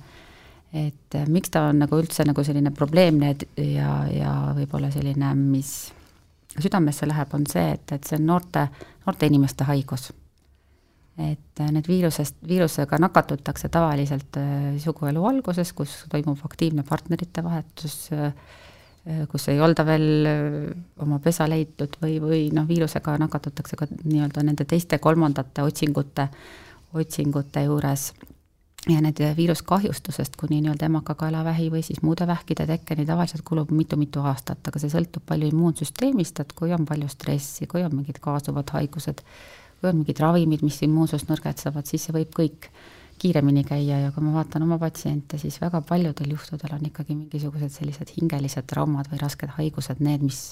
et 0.75 1.14
äh, 1.14 1.28
miks 1.31 1.52
ta 1.54 1.69
on 1.71 1.85
nagu 1.85 1.99
üldse 2.00 2.26
nagu 2.26 2.43
selline 2.45 2.73
probleemne 2.75 3.31
ja, 3.61 3.93
ja 4.11 4.33
võib-olla 4.57 4.90
selline, 4.95 5.31
mis 5.38 5.71
südamesse 6.54 7.07
läheb, 7.07 7.31
on 7.35 7.47
see, 7.50 7.69
et, 7.76 7.95
et 7.95 8.07
see 8.07 8.19
on 8.19 8.28
noorte, 8.33 8.66
noorte 9.07 9.31
inimeste 9.31 9.66
haigus. 9.71 10.11
et 11.14 11.62
äh, 11.62 11.71
need 11.71 11.87
viirusest, 11.87 12.40
viirusega 12.49 12.99
nakatutakse 12.99 13.71
tavaliselt 13.71 14.40
äh, 14.40 14.75
suguelu 14.83 15.23
alguses, 15.31 15.73
kus 15.73 16.00
toimub 16.11 16.43
aktiivne 16.45 16.83
partnerite 16.83 17.45
vahetus, 17.45 18.11
kus 19.28 19.49
ei 19.52 19.59
olda 19.61 19.85
veel 19.85 20.26
oma 21.04 21.19
pesa 21.21 21.45
leidnud 21.45 21.99
või, 22.00 22.14
või 22.23 22.38
noh, 22.57 22.64
viirusega 22.66 23.19
nakatutakse 23.21 23.76
ka 23.76 23.87
nii-öelda 23.93 24.43
nende 24.49 24.64
teiste 24.64 24.97
kolmandate 24.99 25.62
otsingute, 25.62 26.25
otsingute 26.97 27.66
juures 27.66 28.09
ja 28.88 29.00
need 29.00 29.20
viiruskahjustusest 29.36 30.36
kuni 30.36 30.60
nii-öelda 30.60 30.88
emakakaelavähi 30.90 31.70
või 31.72 31.82
siis 31.82 32.02
muude 32.04 32.26
vähkide 32.26 32.66
tekkeni 32.68 33.06
tavaliselt 33.08 33.44
kulub 33.46 33.70
mitu-mitu 33.72 34.20
aastat, 34.20 34.60
aga 34.68 34.80
see 34.80 34.92
sõltub 34.92 35.24
palju 35.28 35.48
immuunsüsteemist, 35.52 36.40
et 36.40 36.52
kui 36.56 36.72
on 36.76 36.84
palju 36.88 37.08
stressi, 37.08 37.68
kui 37.70 37.84
on 37.84 37.94
mingid 37.96 38.20
kaasuvad 38.24 38.74
haigused, 38.76 39.22
kui 39.80 39.90
on 39.90 40.02
mingid 40.02 40.20
ravimid, 40.20 40.64
mis 40.66 40.82
immuunsust 40.84 41.32
nõrgestavad, 41.32 41.88
siis 41.88 42.04
see 42.04 42.16
võib 42.16 42.34
kõik 42.36 42.68
kiiremini 43.18 43.64
käia. 43.64 44.02
Ja 44.04 44.12
kui 44.12 44.24
ma 44.24 44.34
vaatan 44.36 44.66
oma 44.66 44.78
patsiente, 44.82 45.38
siis 45.40 45.56
väga 45.62 45.80
paljudel 45.88 46.34
juhtudel 46.36 46.76
on 46.76 46.84
ikkagi 46.90 47.16
mingisugused 47.16 47.72
sellised 47.72 48.12
hingelised 48.18 48.68
traumad 48.68 49.08
või 49.12 49.22
rasked 49.22 49.56
haigused 49.56 50.02
need, 50.04 50.26
mis, 50.26 50.42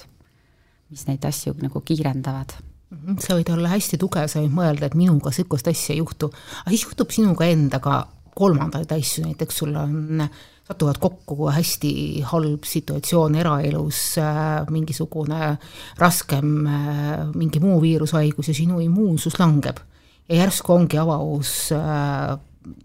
mis 0.90 1.04
neid 1.10 1.24
asju 1.28 1.58
nagu 1.60 1.84
kiirendavad. 1.84 2.56
Mhm, 2.92 3.20
sa 3.24 3.36
võid 3.36 3.52
olla 3.52 3.72
hästi 3.72 3.98
tugev, 4.00 4.28
sa 4.28 4.40
võid 4.40 4.52
mõelda, 4.56 4.88
et 4.88 4.96
minuga 4.96 5.32
niisugust 5.32 5.68
asja 5.68 5.94
ei 5.94 6.00
juhtu, 6.00 6.28
aga 6.62 6.72
siis 6.74 6.84
juhtub 6.84 7.12
sinuga 7.12 7.48
endaga 7.48 8.02
kolmandaid 8.34 8.92
asju, 8.92 9.26
näiteks 9.26 9.58
sul 9.62 9.74
on, 9.76 10.22
satuvad 10.68 10.98
kokku 11.02 11.50
hästi 11.52 12.22
halb 12.32 12.64
situatsioon 12.64 13.36
eraelus, 13.40 14.00
äh, 14.18 14.62
mingisugune 14.70 15.56
raskem 15.98 16.66
äh, 16.66 17.26
mingi 17.34 17.60
muu 17.60 17.80
viirushaigus 17.82 18.48
ja 18.48 18.54
sinu 18.56 18.80
immuunsus 18.80 19.38
langeb. 19.40 19.82
ja 20.28 20.36
järsku 20.36 20.72
ongi 20.72 20.98
avaus 20.98 21.72
äh, 21.72 22.38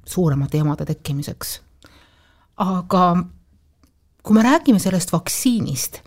suuremate 0.05 0.57
jamade 0.57 0.85
tekkimiseks. 0.85 1.61
aga 2.57 3.23
kui 4.23 4.35
me 4.35 4.43
räägime 4.43 4.79
sellest 4.79 5.13
vaktsiinist, 5.13 6.01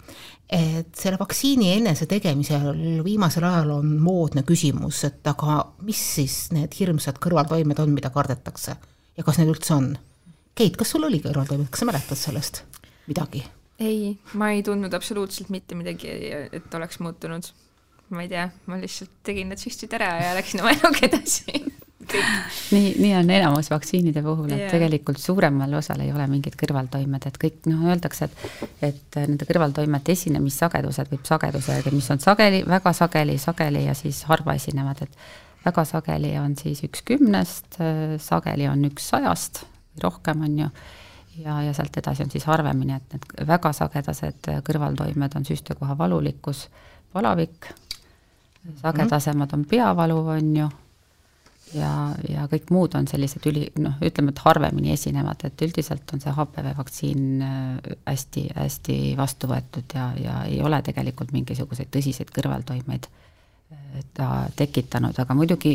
et 0.50 0.94
selle 0.94 1.16
vaktsiini 1.18 1.72
enese 1.72 2.06
tegemisel 2.06 3.00
viimasel 3.04 3.44
ajal 3.44 3.70
on 3.78 3.96
moodne 4.02 4.42
küsimus, 4.42 5.04
et 5.06 5.26
aga 5.26 5.62
mis 5.86 6.02
siis 6.14 6.50
need 6.52 6.74
hirmsad 6.76 7.22
kõrvaltoimed 7.22 7.78
on, 7.80 7.94
mida 7.94 8.10
kardetakse 8.10 8.76
ja 9.20 9.26
kas 9.26 9.40
need 9.40 9.52
üldse 9.52 9.76
on. 9.76 9.94
Keit, 10.56 10.76
kas 10.80 10.92
sul 10.96 11.06
oli 11.06 11.20
kõrvaltoimed, 11.22 11.70
kas 11.70 11.84
sa 11.84 11.88
mäletad 11.88 12.18
sellest 12.18 12.64
midagi? 13.10 13.44
ei, 13.80 14.10
ma 14.36 14.50
ei 14.52 14.60
tundnud 14.60 14.92
absoluutselt 14.92 15.48
mitte 15.48 15.76
midagi, 15.78 16.10
et 16.52 16.74
oleks 16.76 16.98
muutunud. 17.00 17.46
ma 18.10 18.24
ei 18.24 18.28
tea, 18.28 18.48
ma 18.66 18.76
lihtsalt 18.80 19.12
tegin 19.24 19.48
need 19.52 19.62
süstid 19.62 19.92
ära 19.96 20.10
ja 20.20 20.34
läksin 20.36 20.60
oma 20.60 20.72
eluga 20.76 21.06
edasi 21.06 21.60
nii, 22.70 22.94
nii 22.98 23.12
on 23.16 23.30
enamus 23.30 23.70
vaktsiinide 23.70 24.22
puhul, 24.22 24.50
et 24.50 24.64
yeah. 24.64 24.70
tegelikult 24.72 25.20
suuremal 25.20 25.74
osal 25.78 26.00
ei 26.04 26.12
ole 26.12 26.26
mingid 26.30 26.56
kõrvaltoimed, 26.58 27.26
et 27.28 27.36
kõik 27.40 27.68
noh, 27.70 27.84
öeldakse, 27.90 28.26
et 28.26 28.88
et 28.90 29.20
nende 29.20 29.46
kõrvaltoimete 29.48 30.14
esinemissagedused 30.16 31.12
võib 31.12 31.28
sageduse, 31.28 31.78
mis 31.92 32.10
on 32.14 32.22
sageli, 32.22 32.64
väga 32.68 32.92
sageli, 32.96 33.36
sageli 33.38 33.84
ja 33.86 33.94
siis 33.98 34.22
harva 34.30 34.56
esinevad, 34.58 35.04
et 35.04 35.22
väga 35.64 35.84
sageli 35.84 36.32
on 36.40 36.56
siis 36.58 36.82
üks 36.86 37.04
kümnest, 37.06 37.78
sageli 38.22 38.68
on 38.70 38.84
üks 38.88 39.10
sajast, 39.12 39.64
rohkem 40.02 40.44
on 40.46 40.58
ju, 40.64 40.68
ja, 41.44 41.60
ja 41.66 41.74
sealt 41.76 41.96
edasi 42.00 42.24
on 42.24 42.32
siis 42.32 42.46
harvemini, 42.48 42.96
et 42.96 43.16
need 43.16 43.48
väga 43.48 43.72
sagedased 43.76 44.52
kõrvaltoimed 44.66 45.36
on 45.36 45.48
süstekoha 45.48 45.98
valulikkus, 45.98 46.66
palavik, 47.12 47.72
sagedasemad 48.80 49.52
on 49.56 49.66
peavalu, 49.68 50.20
on 50.36 50.54
ju, 50.56 50.68
ja, 51.76 51.92
ja 52.28 52.46
kõik 52.50 52.72
muud 52.74 52.96
on 52.98 53.08
sellised 53.10 53.46
üli, 53.50 53.66
noh, 53.82 53.98
ütleme, 54.04 54.34
et 54.34 54.44
harvemini 54.44 54.94
esinevad, 54.94 55.44
et 55.46 55.64
üldiselt 55.66 56.14
on 56.14 56.22
see 56.22 56.34
HPV 56.34 56.74
vaktsiin 56.78 57.24
hästi, 58.08 58.46
hästi 58.56 59.00
vastu 59.18 59.50
võetud 59.50 59.96
ja, 59.96 60.10
ja 60.18 60.42
ei 60.48 60.62
ole 60.64 60.82
tegelikult 60.86 61.34
mingisuguseid 61.36 61.92
tõsiseid 61.92 62.32
kõrvaltoimeid 62.34 63.10
ta 64.14 64.28
tekitanud, 64.56 65.16
aga 65.18 65.34
muidugi 65.34 65.72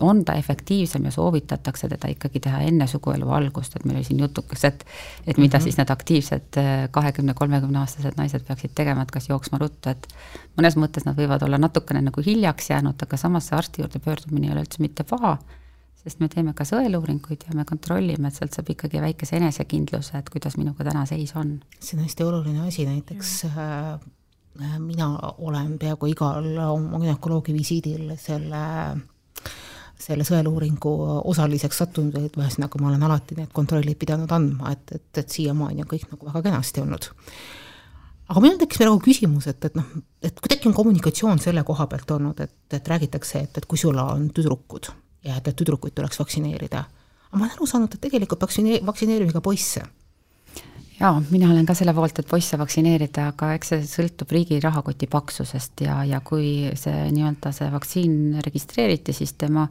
on 0.00 0.24
ta 0.24 0.34
efektiivsem 0.38 1.04
ja 1.04 1.10
soovitatakse 1.14 1.88
teda 1.88 2.10
ikkagi 2.12 2.40
teha 2.40 2.60
enne 2.68 2.86
suguelu 2.86 3.30
algust, 3.32 3.76
et 3.76 3.84
meil 3.84 3.98
oli 4.00 4.06
siin 4.06 4.20
jutukas, 4.20 4.64
et 4.64 4.84
et 5.26 5.38
mida 5.38 5.56
mm 5.56 5.60
-hmm. 5.60 5.64
siis 5.64 5.76
need 5.76 5.90
aktiivsed 5.90 6.60
kahekümne, 6.90 7.34
kolmekümne 7.34 7.78
aastased 7.78 8.16
naised 8.16 8.44
peaksid 8.46 8.70
tegema, 8.74 9.02
et 9.02 9.10
kas 9.10 9.28
jooksma 9.28 9.58
ruttu, 9.58 9.90
et 9.90 10.08
mõnes 10.56 10.76
mõttes 10.76 11.04
nad 11.04 11.16
võivad 11.16 11.44
olla 11.44 11.58
natukene 11.58 12.00
nagu 12.00 12.22
hiljaks 12.26 12.70
jäänud, 12.70 13.02
aga 13.02 13.16
samas 13.16 13.46
see 13.46 13.58
arsti 13.58 13.82
juurde 13.82 13.98
pöördumine 13.98 14.46
ei 14.46 14.52
ole 14.52 14.60
üldse 14.60 14.80
mitte 14.82 15.04
paha, 15.04 15.38
sest 16.04 16.20
me 16.20 16.28
teeme 16.28 16.52
ka 16.52 16.64
sõeluuringuid 16.64 17.48
ja 17.48 17.54
me 17.54 17.64
kontrollime, 17.64 18.28
et 18.28 18.34
sealt 18.34 18.52
saab 18.52 18.70
ikkagi 18.70 19.00
väikese 19.00 19.36
enesekindluse, 19.36 20.18
et 20.18 20.30
kuidas 20.30 20.56
minuga 20.56 20.84
täna 20.84 21.06
seis 21.06 21.36
on. 21.36 21.60
see 21.80 21.98
on 21.98 22.04
hästi 22.04 22.24
oluline 22.24 22.68
asi, 22.68 22.86
näiteks 22.86 23.44
äh, 23.44 23.92
Äh, 23.92 23.98
mina 24.60 25.08
olen 25.38 25.78
peaaegu 25.78 26.10
igal 26.12 26.46
oma 26.66 27.00
günekoloogi 27.00 27.54
visiidil 27.56 28.12
selle, 28.20 28.62
selle 29.98 30.26
sõeluuringu 30.28 30.92
osaliseks 31.30 31.82
sattunud, 31.82 32.18
et 32.20 32.36
ühesõnaga 32.36 32.80
ma 32.80 32.90
olen 32.90 33.06
alati 33.08 33.38
need 33.38 33.52
kontrollid 33.54 33.98
pidanud 34.00 34.32
andma, 34.32 34.74
et, 34.76 34.94
et, 34.98 35.08
et 35.22 35.36
siiamaani 35.38 35.84
on 35.84 35.90
kõik 35.94 36.08
nagu 36.10 36.28
väga 36.28 36.44
kenasti 36.48 36.84
olnud. 36.84 37.08
aga 38.28 38.44
minul 38.44 38.60
tekkis 38.60 38.82
praegu 38.82 39.00
küsimus, 39.04 39.48
et, 39.48 39.64
et 39.64 39.78
noh, 39.78 39.88
et 40.22 40.40
kuidagi 40.40 40.68
on 40.68 40.76
kommunikatsioon 40.76 41.40
selle 41.40 41.64
koha 41.68 41.86
pealt 41.86 42.10
olnud, 42.18 42.44
et, 42.44 42.58
et 42.72 42.92
räägitakse, 42.94 43.46
et, 43.46 43.58
et 43.58 43.66
kui 43.66 43.80
sul 43.80 43.98
on 43.98 44.28
tüdrukud 44.34 44.92
ja 45.24 45.38
et, 45.38 45.48
et 45.48 45.56
tüdrukuid 45.56 45.96
tuleks 45.96 46.20
vaktsineerida. 46.20 46.84
aga 47.30 47.40
ma 47.40 47.46
olen 47.46 47.56
aru 47.56 47.66
saanud, 47.66 47.94
et 47.94 48.04
tegelikult 48.04 48.44
vaktsine-, 48.44 48.84
vaktsineerime 48.84 49.32
ka 49.32 49.40
poisse 49.40 49.84
jaa, 51.02 51.22
mina 51.30 51.50
olen 51.50 51.66
ka 51.66 51.74
selle 51.78 51.94
poolt, 51.96 52.22
et 52.22 52.28
poisse 52.30 52.58
vaktsineerida, 52.60 53.28
aga 53.32 53.52
eks 53.56 53.74
see 53.74 53.88
sõltub 53.90 54.30
riigi 54.34 54.60
rahakoti 54.62 55.08
paksusest 55.10 55.84
ja, 55.86 56.02
ja 56.08 56.22
kui 56.24 56.70
see 56.78 57.08
nii-öelda 57.10 57.52
see 57.56 57.72
vaktsiin 57.72 58.14
registreeriti, 58.46 59.16
siis 59.16 59.34
tema 59.40 59.66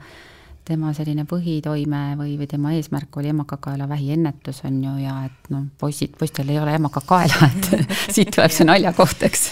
tema 0.66 0.92
selline 0.94 1.26
põhitoime 1.30 2.02
või, 2.20 2.36
või 2.40 2.48
tema 2.50 2.74
eesmärk 2.78 3.18
oli 3.18 3.32
emakakaelavähi 3.32 4.12
ennetus, 4.16 4.62
on 4.68 4.78
ju, 4.84 4.94
ja 5.02 5.16
et 5.28 5.50
noh, 5.54 5.66
poisid, 5.82 6.14
poistel 6.20 6.52
ei 6.54 6.60
ole 6.62 6.76
emakakaela, 6.78 7.50
et 7.50 7.72
siit 8.16 8.32
tuleb 8.36 8.54
see 8.54 8.68
naljakoht, 8.70 9.26
eks. 9.28 9.48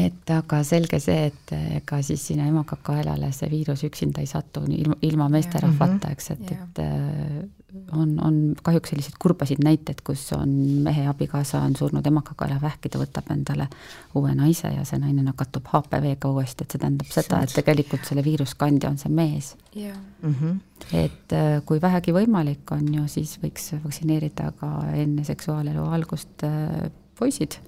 et 0.00 0.32
aga 0.32 0.62
selge 0.66 1.00
see, 1.04 1.28
et 1.28 1.54
ega 1.82 2.00
siis 2.04 2.24
sinna 2.30 2.48
emakakaelale 2.48 3.30
see 3.36 3.50
viirus 3.52 3.84
üksinda 3.88 4.24
ei 4.24 4.30
satu 4.30 4.64
ilma, 4.64 4.96
ilma 5.06 5.28
meesterahvata, 5.36 6.14
eks, 6.16 6.32
et, 6.36 6.52
et 6.56 6.82
äh, 6.84 7.38
on, 7.92 8.14
on 8.24 8.36
kahjuks 8.62 8.92
selliseid 8.92 9.16
kurbasid 9.20 9.60
näiteid, 9.64 10.00
kus 10.04 10.22
on 10.32 10.48
mehe 10.84 11.06
abikaasa 11.08 11.60
on 11.66 11.76
surnud 11.76 12.06
emakakaelavähki, 12.06 12.88
ta 12.88 13.00
võtab 13.00 13.28
endale 13.34 13.68
uue 14.16 14.32
naise 14.36 14.70
ja 14.72 14.84
see 14.88 15.00
naine 15.02 15.24
nakatub 15.26 15.68
HPV-ga 15.68 16.32
uuesti, 16.32 16.64
et 16.64 16.74
see 16.74 16.82
tähendab 16.82 17.12
seda, 17.12 17.42
et 17.44 17.54
tegelikult 17.56 18.08
selle 18.08 18.24
viiruskandja 18.24 18.92
on 18.92 18.98
see 19.00 19.12
mees 19.12 19.54
yeah.. 19.76 19.96
Mm 20.22 20.34
-hmm. 20.34 20.56
et 20.92 21.32
äh, 21.32 21.62
kui 21.64 21.80
vähegi 21.80 22.12
võimalik 22.12 22.72
on 22.72 22.94
ju, 22.94 23.08
siis 23.08 23.38
võiks 23.42 23.72
vaktsineerida 23.84 24.52
ka 24.60 24.72
enne 24.94 25.24
seksuaalelu 25.24 25.84
algust 25.84 26.44
äh, 26.44 26.90
poisid 27.18 27.60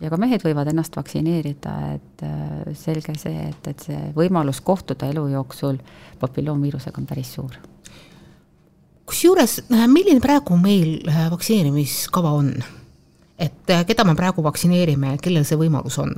ja 0.00 0.10
ka 0.10 0.16
mehed 0.16 0.44
võivad 0.44 0.68
ennast 0.68 0.96
vaktsineerida, 0.96 1.74
et 1.94 2.22
äh, 2.22 2.74
selge 2.74 3.14
see, 3.18 3.48
et, 3.48 3.66
et 3.66 3.80
see 3.80 4.12
võimalus 4.16 4.60
kohtuda 4.60 5.06
elu 5.06 5.28
jooksul 5.28 5.78
papilloomviirusega 6.20 7.00
on 7.00 7.06
päris 7.06 7.34
suur. 7.34 7.71
Kusjuures, 9.06 9.58
äh, 9.72 9.88
milline 9.90 10.22
praegu 10.24 10.56
meil 10.60 11.00
äh, 11.08 11.26
vaktsineerimiskava 11.32 12.36
on? 12.38 12.54
et 13.42 13.72
keda 13.88 14.04
me 14.06 14.14
praegu 14.14 14.42
vaktsineerime, 14.44 15.16
kellel 15.22 15.44
see 15.48 15.58
võimalus 15.58 15.98
on? 16.02 16.14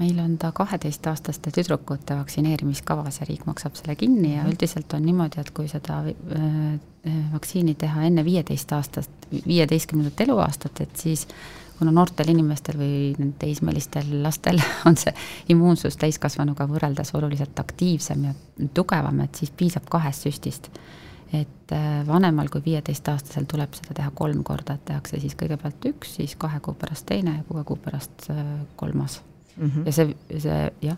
meil 0.00 0.18
on 0.22 0.36
ta 0.40 0.52
kaheteistaastaste 0.56 1.50
tüdrukute 1.52 2.16
vaktsineerimiskavas 2.16 3.20
ja 3.20 3.26
riik 3.28 3.42
maksab 3.48 3.74
selle 3.76 3.98
kinni 4.00 4.34
ja 4.36 4.44
mhm. 4.44 4.52
üldiselt 4.54 4.94
on 4.96 5.04
niimoodi, 5.04 5.42
et 5.42 5.50
kui 5.56 5.68
seda 5.68 6.00
vaktsiini 7.32 7.74
teha 7.80 8.06
enne 8.08 8.24
viieteist 8.24 8.72
aastast, 8.72 9.10
viieteistkümnendat 9.32 10.20
eluaastat, 10.24 10.80
et 10.86 10.96
siis 10.96 11.26
kuna 11.80 11.94
noortel 11.96 12.28
inimestel 12.28 12.76
või 12.76 13.30
teismelistel 13.40 14.10
lastel 14.22 14.60
on 14.88 14.98
see 15.00 15.14
immuunsus 15.52 15.96
täiskasvanuga 16.00 16.68
võrreldes 16.68 17.14
oluliselt 17.16 17.58
aktiivsem 17.62 18.26
ja 18.28 18.34
tugevam, 18.76 19.22
et 19.24 19.40
siis 19.40 19.52
piisab 19.56 19.88
kahest 19.90 20.28
süstist. 20.28 20.68
Et 21.32 21.72
äh, 21.72 22.06
vanemal 22.06 22.48
kui 22.50 22.62
viieteistaastasel 22.64 23.46
tuleb 23.50 23.74
seda 23.78 23.94
teha 24.00 24.10
kolm 24.14 24.42
korda, 24.46 24.74
et 24.74 24.84
tehakse 24.88 25.20
siis 25.22 25.36
kõigepealt 25.38 25.86
üks, 25.92 26.16
siis 26.18 26.34
kahe 26.38 26.60
kuu 26.64 26.74
pärast 26.78 27.06
teine 27.06 27.36
ja 27.36 27.44
kuue 27.48 27.64
kuu 27.64 27.78
pärast 27.78 28.30
äh, 28.30 28.44
kolmas 28.76 29.20
mm. 29.56 29.70
-hmm. 29.70 29.86
ja 29.86 29.92
see, 29.92 30.16
see 30.38 30.60
jah 30.82 30.96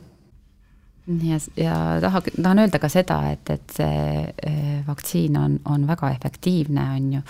ja, 1.07 1.39
ja 1.57 1.77
taha, 2.01 2.23
tahan 2.43 2.59
öelda 2.59 2.79
ka 2.79 2.89
seda, 2.89 3.19
et, 3.31 3.51
et 3.51 3.77
see 3.77 4.35
äh, 4.47 4.87
vaktsiin 4.87 5.37
on, 5.37 5.61
on 5.65 5.87
väga 5.87 6.11
efektiivne, 6.11 6.91
on 6.97 7.13
ju 7.13 7.23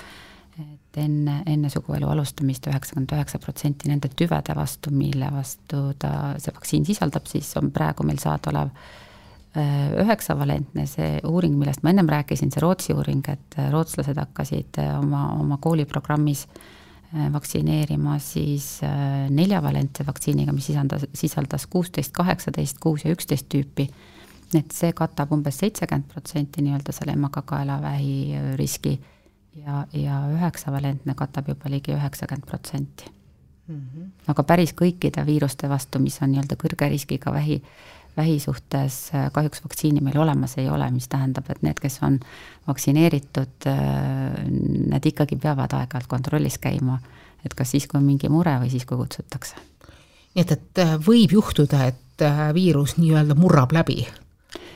et 0.60 0.98
enne, 1.00 1.42
enne 1.46 1.70
suguelu 1.72 2.08
alustamist 2.12 2.66
üheksakümmend 2.68 3.14
üheksa 3.16 3.38
protsenti 3.40 3.88
nende 3.88 4.10
tüvede 4.16 4.56
vastu, 4.56 4.90
mille 4.94 5.30
vastu 5.32 5.94
ta, 5.98 6.34
see 6.38 6.52
vaktsiin 6.54 6.84
sisaldab, 6.84 7.26
siis 7.26 7.48
on 7.56 7.70
praegu 7.72 8.04
meil 8.04 8.20
saadaolev 8.20 8.68
üheksavalentne, 9.52 10.86
see 10.88 11.18
uuring, 11.28 11.58
millest 11.60 11.82
ma 11.84 11.92
ennem 11.92 12.08
rääkisin, 12.08 12.52
see 12.52 12.62
Rootsi 12.62 12.94
uuring, 12.96 13.26
et 13.28 13.58
rootslased 13.72 14.16
hakkasid 14.16 14.80
äh, 14.80 14.94
oma, 14.96 15.26
oma 15.36 15.58
kooliprogrammis 15.60 16.46
äh, 16.46 17.28
vaktsineerima 17.34 18.16
siis 18.22 18.78
neljavalentse 19.30 20.06
vaktsiiniga, 20.08 20.54
mis 20.56 20.70
sisaldas, 20.70 21.06
sisaldas 21.14 21.68
kuusteist, 21.68 22.14
kaheksateist, 22.16 22.80
kuus 22.80 23.04
ja 23.04 23.12
üksteist 23.12 23.50
tüüpi. 23.52 23.88
et 24.52 24.72
see 24.72 24.92
katab 24.92 25.30
umbes 25.32 25.58
seitsekümmend 25.62 26.10
protsenti 26.12 26.60
nii-öelda 26.60 26.92
selle 26.92 27.14
emakakaelavähi 27.16 28.56
riski 28.56 28.98
ja, 29.56 29.86
ja 29.92 30.18
üheksavalentne 30.32 31.14
katab 31.16 31.48
juba 31.48 31.70
ligi 31.72 31.94
üheksakümmend 31.96 32.46
protsenti. 32.46 33.10
Mhm. 33.68 34.08
aga 34.26 34.42
päris 34.42 34.72
kõikide 34.74 35.22
viiruste 35.26 35.68
vastu, 35.70 36.00
mis 36.02 36.18
on 36.22 36.32
nii-öelda 36.32 36.56
kõrge 36.58 36.88
riskiga 36.90 37.32
vähi, 37.32 37.60
vähi 38.16 38.40
suhtes 38.40 39.10
äh, 39.14 39.32
kahjuks 39.32 39.64
vaktsiini 39.64 40.00
meil 40.00 40.18
olemas 40.18 40.58
ei 40.58 40.68
ole, 40.68 40.90
mis 40.90 41.08
tähendab, 41.08 41.48
et 41.50 41.62
need, 41.62 41.80
kes 41.80 41.98
on 42.02 42.18
vaktsineeritud, 42.68 43.66
äh, 43.66 44.44
need 44.92 45.10
ikkagi 45.12 45.36
peavad 45.40 45.72
aeg-ajalt 45.78 46.10
kontrollis 46.10 46.58
käima, 46.62 46.98
et 47.44 47.54
kas 47.54 47.74
siis, 47.74 47.88
kui 47.88 47.98
on 48.00 48.06
mingi 48.06 48.28
mure 48.32 48.54
või 48.60 48.70
siis, 48.72 48.86
kui 48.88 49.00
kutsutakse. 49.00 49.56
nii 50.34 50.44
et, 50.44 50.52
et 50.52 50.84
äh, 50.84 50.96
võib 51.00 51.32
juhtuda, 51.38 51.86
et 51.88 51.98
viirus 52.54 52.98
nii-öelda 53.00 53.34
murrab 53.34 53.72
läbi? 53.72 54.04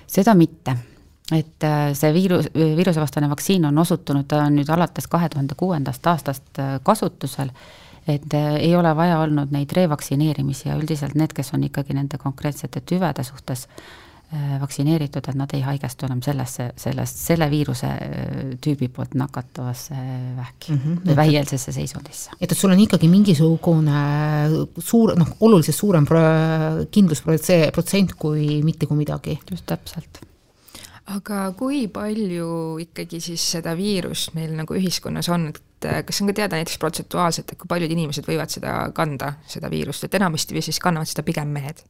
seda 0.07 0.35
mitte 0.35 0.77
et 1.35 1.65
see 1.99 2.13
viirus, 2.15 2.47
viirusevastane 2.55 3.29
vaktsiin 3.29 3.65
on 3.67 3.79
osutunud, 3.79 4.25
ta 4.31 4.45
on 4.45 4.55
nüüd 4.57 4.69
alates 4.71 5.09
kahe 5.11 5.29
tuhande 5.29 5.55
kuuendast 5.59 6.07
aastast 6.07 6.61
kasutusel, 6.87 7.51
et 8.07 8.35
äh, 8.35 8.57
ei 8.63 8.75
ole 8.77 8.97
vaja 8.97 9.21
olnud 9.21 9.53
neid 9.55 9.73
revaktsineerimisi 9.77 10.69
ja 10.69 10.79
üldiselt 10.79 11.15
need, 11.19 11.35
kes 11.37 11.55
on 11.55 11.65
ikkagi 11.67 11.97
nende 11.97 12.19
konkreetsete 12.23 12.83
tüvede 12.87 13.25
suhtes 13.27 13.67
vaktsineeritud, 14.61 15.23
et 15.31 15.37
nad 15.39 15.53
ei 15.55 15.61
haigestu 15.63 16.09
enam 16.09 16.19
sellesse, 16.19 16.73
sellest, 16.83 17.21
selle 17.29 17.47
viiruse 17.47 17.87
tüübi 18.59 18.89
poolt 18.91 19.15
nakatuvasse 19.15 19.95
vähki 20.35 20.73
mm 20.73 20.81
-hmm. 20.83 20.97
või 21.07 21.17
vähieelsesse 21.17 21.73
seisundisse. 21.73 22.31
et, 22.41 22.51
et 22.53 22.59
sul 22.59 22.75
on 22.75 22.81
ikkagi 22.81 23.09
mingisugune 23.09 24.03
suur, 24.79 25.15
noh, 25.17 25.31
oluliselt 25.41 25.77
suurem 25.77 26.05
pro-, 26.05 26.87
kindlusprotsent 26.91 28.15
kui 28.19 28.63
mitte 28.65 28.87
kui 28.87 28.97
midagi. 28.97 29.39
just 29.51 29.67
täpselt 29.67 30.26
aga 31.13 31.41
kui 31.59 31.87
palju 31.93 32.49
ikkagi 32.83 33.21
siis 33.23 33.43
seda 33.57 33.77
viirust 33.79 34.35
meil 34.35 34.57
nagu 34.59 34.75
ühiskonnas 34.75 35.29
on, 35.33 35.49
et 35.53 35.87
äh, 35.87 36.01
kas 36.07 36.21
on 36.23 36.31
ka 36.31 36.37
teada 36.41 36.59
näiteks 36.59 36.81
protsentuaalselt, 36.83 37.53
et 37.53 37.61
kui 37.61 37.71
paljud 37.71 37.93
inimesed 37.93 38.27
võivad 38.27 38.53
seda 38.53 38.79
kanda, 38.97 39.37
seda 39.51 39.71
viirust, 39.73 40.07
et 40.07 40.17
enamasti 40.19 40.57
või 40.57 40.65
siis 40.67 40.81
kannavad 40.83 41.11
seda 41.11 41.27
pigem 41.27 41.53
mehed? 41.55 41.85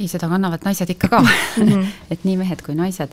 ei, 0.00 0.08
seda 0.08 0.30
kannavad 0.32 0.64
naised 0.64 0.88
ikka 0.94 1.10
ka. 1.12 1.18
Et 2.12 2.22
nii 2.24 2.38
mehed 2.40 2.62
kui 2.64 2.72
naised. 2.76 3.12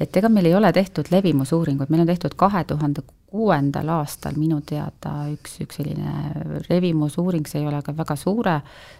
et 0.00 0.16
ega 0.20 0.28
meil 0.28 0.50
ei 0.50 0.54
ole 0.54 0.68
tehtud 0.76 1.08
levimusuuringut, 1.10 1.88
meil 1.88 2.04
on 2.04 2.10
tehtud 2.10 2.34
kahe 2.36 2.64
tuhande 2.68 3.04
kuuendal 3.26 3.88
aastal 3.94 4.36
minu 4.36 4.60
teada 4.60 5.14
üks, 5.32 5.56
üks 5.64 5.80
selline 5.80 6.62
levimusuuring, 6.68 7.48
see 7.48 7.62
ei 7.62 7.68
ole 7.68 7.80
ka 7.82 7.96
väga 7.96 8.16
suure, 8.20 8.58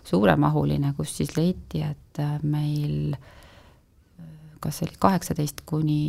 suuremahuline, 0.09 0.95
kus 0.97 1.13
siis 1.21 1.37
leiti, 1.37 1.85
et 1.85 2.23
meil 2.43 3.13
äh, 3.13 3.35
kas 4.61 4.81
see 4.81 4.89
oli 4.89 4.99
kaheksateist 5.03 5.63
kuni 5.69 6.01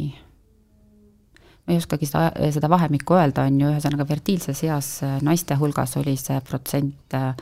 ma 1.67 1.75
ei 1.75 1.81
oskagi 1.81 2.07
seda, 2.07 2.31
seda 2.55 2.69
vahemikku 2.71 3.17
öelda, 3.17 3.43
on 3.49 3.59
ju, 3.59 3.69
ühesõnaga 3.73 4.07
fertiilses 4.07 4.63
eas 4.63 4.91
äh, 5.03 5.19
naiste 5.25 5.57
hulgas 5.59 5.97
oli 5.99 6.15
see 6.19 6.39
protsent 6.47 7.15
äh, 7.17 7.33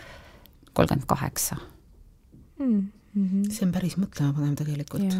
kolmkümmend 0.74 1.08
kaheksa. 1.08 1.58
Hmm, 2.58 2.88
mhm. 3.14 3.50
see 3.54 3.68
on 3.68 3.74
päris 3.76 4.00
mõtlemapanev 4.02 4.56
tegelikult. 4.64 5.18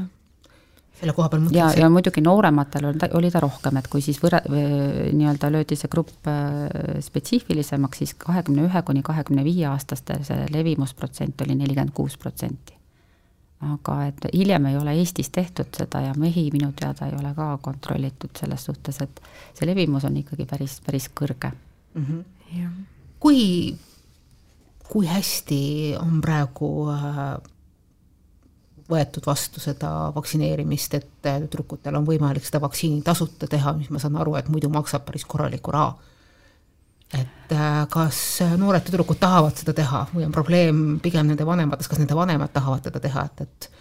selle 0.96 1.12
koha 1.12 1.28
peal 1.30 1.42
mõtlesin. 1.44 1.60
ja, 1.60 1.84
ja 1.84 1.90
muidugi 1.92 2.24
noorematel 2.24 2.88
oli 2.90 3.00
ta, 3.04 3.10
oli 3.20 3.30
ta 3.32 3.42
rohkem, 3.44 3.78
et 3.78 3.90
kui 3.92 4.02
siis 4.02 4.18
võrra-, 4.24 4.42
nii-öelda 4.48 5.52
löödi 5.52 5.78
see 5.78 5.92
grupp 5.92 6.30
äh, 6.32 6.98
spetsiifilisemaks, 7.04 8.02
siis 8.02 8.16
kahekümne 8.18 8.66
ühe 8.66 8.82
kuni 8.88 9.04
kahekümne 9.06 9.44
viie 9.46 9.68
aastaste 9.70 10.18
see 10.26 10.48
levimusprotsent 10.56 11.46
oli 11.46 11.60
nelikümmend 11.60 11.94
kuus 11.94 12.18
protsenti 12.18 12.80
aga 13.74 13.96
et 14.10 14.28
hiljem 14.34 14.70
ei 14.70 14.78
ole 14.78 14.94
Eestis 15.00 15.30
tehtud 15.34 15.74
seda 15.78 16.02
ja 16.06 16.14
mehi 16.18 16.48
minu 16.54 16.72
teada 16.78 17.10
ei 17.10 17.16
ole 17.18 17.34
ka 17.36 17.58
kontrollitud 17.62 18.36
selles 18.40 18.66
suhtes, 18.70 19.02
et 19.02 19.22
see 19.54 19.68
levimus 19.70 20.06
on 20.06 20.18
ikkagi 20.22 20.46
päris, 20.50 20.80
päris 20.86 21.10
kõrge 21.10 21.52
mm. 21.52 22.06
-hmm. 22.06 22.72
kui, 23.20 23.78
kui 24.90 25.08
hästi 25.08 25.62
on 26.00 26.22
praegu 26.22 26.72
äh, 26.94 27.38
võetud 28.90 29.26
vastu 29.26 29.60
seda 29.60 30.12
vaktsineerimist, 30.16 30.94
et 30.94 31.08
tüdrukutel 31.22 31.96
on 31.96 32.06
võimalik 32.06 32.46
seda 32.46 32.62
vaktsiini 32.62 33.02
tasuta 33.02 33.48
teha, 33.48 33.74
mis 33.74 33.90
ma 33.90 34.00
saan 34.00 34.16
aru, 34.16 34.36
et 34.36 34.50
muidu 34.50 34.70
maksab 34.70 35.06
päris 35.06 35.26
korraliku 35.26 35.72
raha 35.72 35.96
et 37.14 37.54
äh, 37.54 37.86
kas 37.92 38.20
noored 38.58 38.86
tüdrukud 38.88 39.20
tahavad 39.22 39.58
seda 39.60 39.76
teha 39.78 40.06
või 40.14 40.26
on 40.26 40.34
probleem 40.36 40.84
pigem 41.04 41.28
nende 41.30 41.46
vanemates, 41.48 41.90
kas 41.92 42.02
nende 42.02 42.18
vanemad 42.18 42.54
tahavad 42.54 42.88
seda 42.88 43.02
teha, 43.04 43.28
et, 43.30 43.46
et 43.46 43.72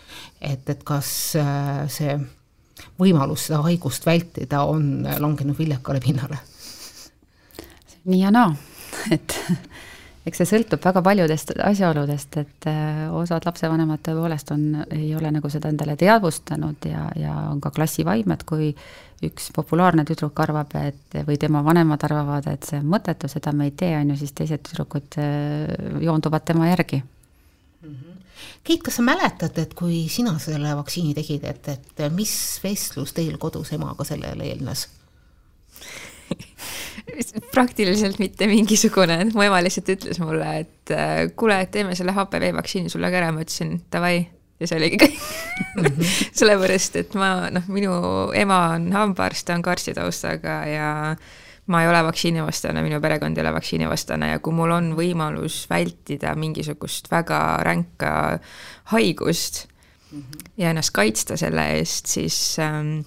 et, 0.44 0.70
et 0.70 0.82
kas 0.86 1.08
äh, 1.40 1.84
see 1.90 2.16
võimalus 3.00 3.48
seda 3.48 3.62
haigust 3.64 4.06
vältida 4.06 4.64
on 4.68 5.06
langenud 5.20 5.58
viljakale 5.58 6.02
pinnale? 6.04 6.38
nii 8.04 8.20
ja 8.20 8.30
naa, 8.34 8.50
et 9.14 9.38
eks 10.24 10.40
see 10.40 10.48
sõltub 10.48 10.80
väga 10.84 11.02
paljudest 11.04 11.52
asjaoludest, 11.60 12.38
et 12.40 12.68
äh, 12.70 13.02
osad 13.12 13.44
lapsevanemad 13.44 14.00
tõepoolest 14.06 14.52
on, 14.54 14.64
ei 14.94 15.10
ole 15.16 15.32
nagu 15.34 15.50
seda 15.52 15.68
endale 15.72 15.96
teadvustanud 16.00 16.88
ja, 16.88 17.08
ja 17.20 17.34
on 17.50 17.60
ka 17.64 17.72
klassivaim, 17.74 18.32
et 18.32 18.46
kui 18.48 18.70
üks 19.24 19.50
populaarne 19.56 20.04
tüdruk 20.08 20.40
arvab, 20.44 20.72
et 20.80 21.18
või 21.28 21.36
tema 21.40 21.62
vanemad 21.64 22.02
arvavad, 22.08 22.48
et 22.50 22.64
see 22.68 22.80
on 22.80 22.88
mõttetu, 22.96 23.28
seda 23.30 23.52
me 23.56 23.68
ei 23.68 23.76
tee, 23.76 23.92
on 24.00 24.14
ju, 24.14 24.18
siis 24.22 24.32
teised 24.36 24.64
tüdrukud 24.70 25.20
äh, 25.20 26.00
joonduvad 26.04 26.48
tema 26.48 26.72
järgi 26.72 27.02
mm. 27.02 27.94
-hmm. 27.94 28.10
Keit, 28.64 28.82
kas 28.82 28.96
sa 28.96 29.02
mäletad, 29.02 29.58
et 29.58 29.74
kui 29.74 30.08
sina 30.08 30.38
selle 30.38 30.76
vaktsiini 30.76 31.14
tegid, 31.14 31.44
et, 31.44 31.68
et 31.68 32.12
mis 32.12 32.60
vestlus 32.64 33.12
teil 33.12 33.36
kodus 33.38 33.72
emaga 33.72 34.04
sellele 34.04 34.44
eelnes? 34.44 34.88
Praktiliselt 37.52 38.18
mitte 38.18 38.46
mingisugune, 38.50 39.18
mu 39.34 39.42
ema 39.44 39.60
lihtsalt 39.64 39.92
ütles 39.96 40.20
mulle, 40.22 40.48
et 40.64 40.94
äh, 40.94 41.26
kuule, 41.36 41.60
et 41.64 41.70
teeme 41.74 41.94
selle 41.98 42.14
HPV 42.16 42.54
vaktsiini 42.56 42.92
sulle 42.92 43.10
ka 43.12 43.20
ära, 43.20 43.32
ma 43.34 43.44
ütlesin 43.44 43.78
davai 43.92 44.16
ja 44.60 44.68
see 44.68 44.78
oligi 44.78 44.98
kõik 45.02 45.16
mm 45.18 45.86
-hmm. 45.86 46.12
sellepärast, 46.38 46.96
et 46.96 47.14
ma 47.18 47.50
noh, 47.54 47.66
minu 47.68 47.94
ema 48.34 48.60
on 48.74 48.92
hambaarst, 48.92 49.46
ta 49.46 49.54
on 49.54 49.62
ka 49.62 49.74
arstitaustaga 49.74 50.58
ja 50.70 50.90
ma 51.66 51.82
ei 51.82 51.88
ole 51.88 52.02
vaktsiinivastane, 52.04 52.82
minu 52.82 53.00
perekond 53.00 53.38
ei 53.38 53.42
ole 53.42 53.54
vaktsiinivastane 53.54 54.30
ja 54.34 54.38
kui 54.38 54.52
mul 54.52 54.70
on 54.70 54.92
võimalus 54.96 55.64
vältida 55.70 56.34
mingisugust 56.36 57.10
väga 57.10 57.40
ränka 57.62 58.38
haigust 58.92 59.66
mm 60.12 60.20
-hmm. 60.20 60.50
ja 60.56 60.70
ennast 60.70 60.90
kaitsta 60.92 61.36
selle 61.36 61.70
eest, 61.78 62.06
siis 62.06 62.58
ähm, 62.58 63.00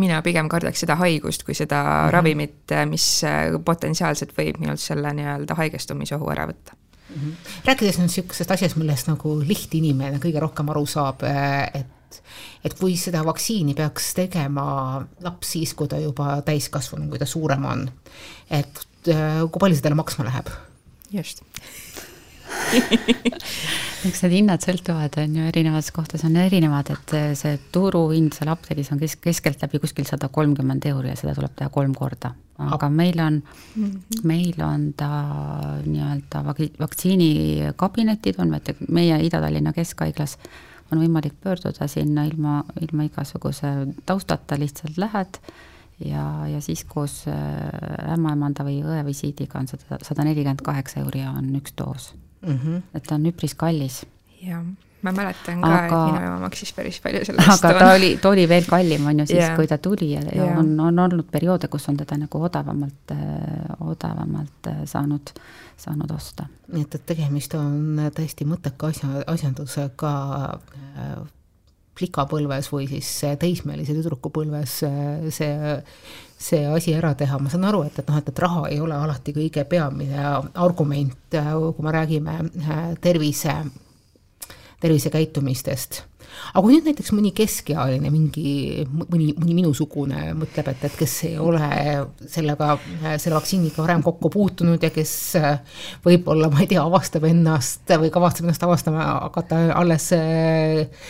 mina 0.00 0.20
pigem 0.22 0.48
kardaks 0.50 0.84
seda 0.84 0.96
haigust 1.00 1.44
kui 1.46 1.54
seda 1.54 1.82
mm 1.82 1.88
-hmm. 1.88 2.12
ravimit, 2.12 2.74
mis 2.90 3.24
äh, 3.24 3.58
potentsiaalselt 3.64 4.32
võib 4.38 4.60
nii-öelda 4.60 4.82
selle 4.82 5.12
nii-öelda 5.14 5.54
haigestumisohu 5.54 6.30
ära 6.30 6.46
võtta 6.50 6.74
mm. 6.74 7.16
-hmm. 7.16 7.32
rääkides 7.64 7.98
nüüd 7.98 8.10
niisugusest 8.10 8.50
asjast, 8.50 8.76
millest 8.76 9.08
nagu 9.08 9.38
lihtinimene 9.40 10.18
kõige 10.18 10.40
rohkem 10.40 10.68
aru 10.68 10.86
saab, 10.86 11.22
äh, 11.22 11.70
et 11.74 11.86
et 12.64 12.74
kui 12.78 12.96
seda 12.96 13.24
vaktsiini 13.24 13.74
peaks 13.74 14.14
tegema 14.14 15.04
laps 15.20 15.52
siis, 15.52 15.74
kui 15.74 15.88
ta 15.88 15.98
juba 15.98 16.42
täiskasvanu, 16.42 17.08
kui 17.08 17.18
ta 17.18 17.26
suurem 17.26 17.64
on, 17.64 17.90
et 18.50 18.82
äh, 19.08 19.40
kui 19.50 19.60
palju 19.60 19.76
see 19.76 19.82
talle 19.82 19.98
maksma 19.98 20.24
läheb? 20.24 20.48
just 21.12 21.42
eks 24.08 24.22
need 24.24 24.34
hinnad 24.34 24.64
sõltuvad, 24.64 25.16
on 25.22 25.36
ju, 25.38 25.46
erinevates 25.48 25.90
kohtades 25.94 26.24
on 26.26 26.36
erinevad, 26.40 26.90
et 26.94 27.14
see 27.38 27.58
turuhind 27.74 28.36
seal 28.36 28.52
apteegis 28.52 28.92
on 28.94 29.00
kes-, 29.00 29.18
keskeltläbi 29.22 29.80
kuskil 29.82 30.08
sada 30.08 30.28
kolmkümmend 30.32 30.86
euri 30.90 31.12
ja 31.12 31.18
seda 31.18 31.34
tuleb 31.36 31.54
teha 31.58 31.70
kolm 31.74 31.94
korda. 31.96 32.34
aga 32.54 32.88
meil 32.88 33.18
on 33.20 33.42
mm, 33.42 33.84
-hmm. 33.84 34.20
meil 34.22 34.60
on 34.62 34.92
ta 34.96 35.08
nii-öelda 35.86 36.44
vaktsiinikabinetid 36.78 38.38
on, 38.38 38.54
et 38.54 38.76
meie 38.88 39.18
Ida-Tallinna 39.26 39.72
Keskhaiglas 39.72 40.38
on 40.92 41.00
võimalik 41.00 41.34
pöörduda 41.42 41.88
sinna 41.88 42.24
ilma, 42.24 42.64
ilma 42.80 43.04
igasuguse 43.08 43.66
taustata, 44.06 44.58
lihtsalt 44.58 44.98
lähed 44.98 45.40
ja, 46.04 46.46
ja 46.48 46.60
siis 46.60 46.84
koos 46.84 47.24
äh, 47.28 48.12
ämmaemanda 48.12 48.64
või 48.64 48.82
õe 48.84 49.04
visiidiga 49.06 49.58
on 49.58 49.68
seda 49.68 49.98
sada 50.02 50.24
nelikümmend 50.24 50.62
kaheksa 50.62 51.00
euri 51.00 51.24
ja 51.24 51.30
on 51.30 51.54
üks 51.56 51.74
doos 51.78 52.12
mm. 52.46 52.58
-hmm. 52.58 52.82
et 52.94 53.06
ta 53.08 53.14
on 53.14 53.26
üpris 53.30 53.54
kallis. 53.54 54.04
jah, 54.42 54.64
ma 55.04 55.12
mäletan 55.12 55.60
ka 55.60 55.68
aga,, 55.68 55.84
et 55.84 56.12
minu 56.12 56.22
ema 56.28 56.38
maksis 56.46 56.72
päris 56.76 57.00
palju 57.04 57.24
selle 57.28 57.44
eest. 57.44 57.64
aga 57.64 57.78
ta 57.78 57.92
oli, 57.94 58.10
ta 58.22 58.32
oli 58.32 58.46
veel 58.48 58.66
kallim, 58.68 59.06
on 59.10 59.22
ju, 59.22 59.26
siis 59.26 59.42
yeah. 59.42 59.56
kui 59.58 59.68
ta 59.70 59.78
tuli 59.78 60.10
ja, 60.14 60.24
ja 60.30 60.48
yeah. 60.48 60.58
on, 60.58 60.72
on 60.80 61.04
olnud 61.06 61.28
perioode, 61.32 61.68
kus 61.72 61.88
on 61.92 62.00
teda 62.00 62.18
nagu 62.20 62.42
odavamalt 62.48 63.14
äh,, 63.14 63.76
odavamalt 63.84 64.70
äh, 64.72 64.82
saanud, 64.90 65.34
saanud 65.76 66.16
osta. 66.16 66.48
nii 66.72 66.86
et, 66.86 66.98
et 67.00 67.06
tegemist 67.12 67.56
on 67.58 68.00
tõesti 68.16 68.48
mõtteka 68.48 68.92
asja, 68.94 69.24
asjandusega 69.34 70.14
äh, 70.54 71.16
plikapõlves 71.94 72.72
või 72.72 72.88
siis 72.90 73.10
teismelise 73.38 73.94
tüdruku 73.94 74.32
põlves 74.34 74.80
see, 74.82 75.76
see 76.44 76.64
asi 76.68 76.94
ära 76.96 77.14
teha, 77.18 77.38
ma 77.40 77.52
saan 77.52 77.64
aru, 77.68 77.84
et, 77.88 77.98
et 78.00 78.08
noh, 78.10 78.20
et, 78.20 78.30
et 78.30 78.42
raha 78.44 78.66
ei 78.72 78.80
ole 78.84 78.96
alati 78.96 79.34
kõige 79.36 79.64
peamine 79.68 80.24
argument, 80.60 81.36
kui 81.36 81.86
me 81.86 81.94
räägime 81.94 82.40
äh, 82.44 82.82
tervise, 83.04 83.60
tervisekäitumistest. 84.84 86.02
Aga 86.50 86.64
kui 86.64 86.74
nüüd 86.74 86.88
näiteks 86.88 87.12
mõni 87.14 87.30
keskealine, 87.36 88.10
mingi, 88.10 88.82
mõni, 88.90 89.28
mõni 89.38 89.54
minusugune 89.54 90.32
mõtleb, 90.34 90.72
et, 90.72 90.86
et 90.88 90.96
kes 90.98 91.14
ei 91.28 91.36
ole 91.38 91.68
sellega, 92.30 92.72
selle 93.22 93.36
vaktsiiniga 93.38 93.84
varem 93.84 94.02
kokku 94.04 94.32
puutunud 94.34 94.82
ja 94.82 94.90
kes 94.94 95.14
äh, 95.40 95.78
võib-olla, 96.04 96.50
ma 96.52 96.64
ei 96.64 96.72
tea, 96.74 96.82
avastab 96.82 97.28
ennast 97.30 97.94
või 98.02 98.10
kavatseb 98.14 98.48
ennast 98.48 98.66
avastama 98.66 99.06
hakata 99.28 99.62
alles 99.78 100.10
äh, 100.18 101.06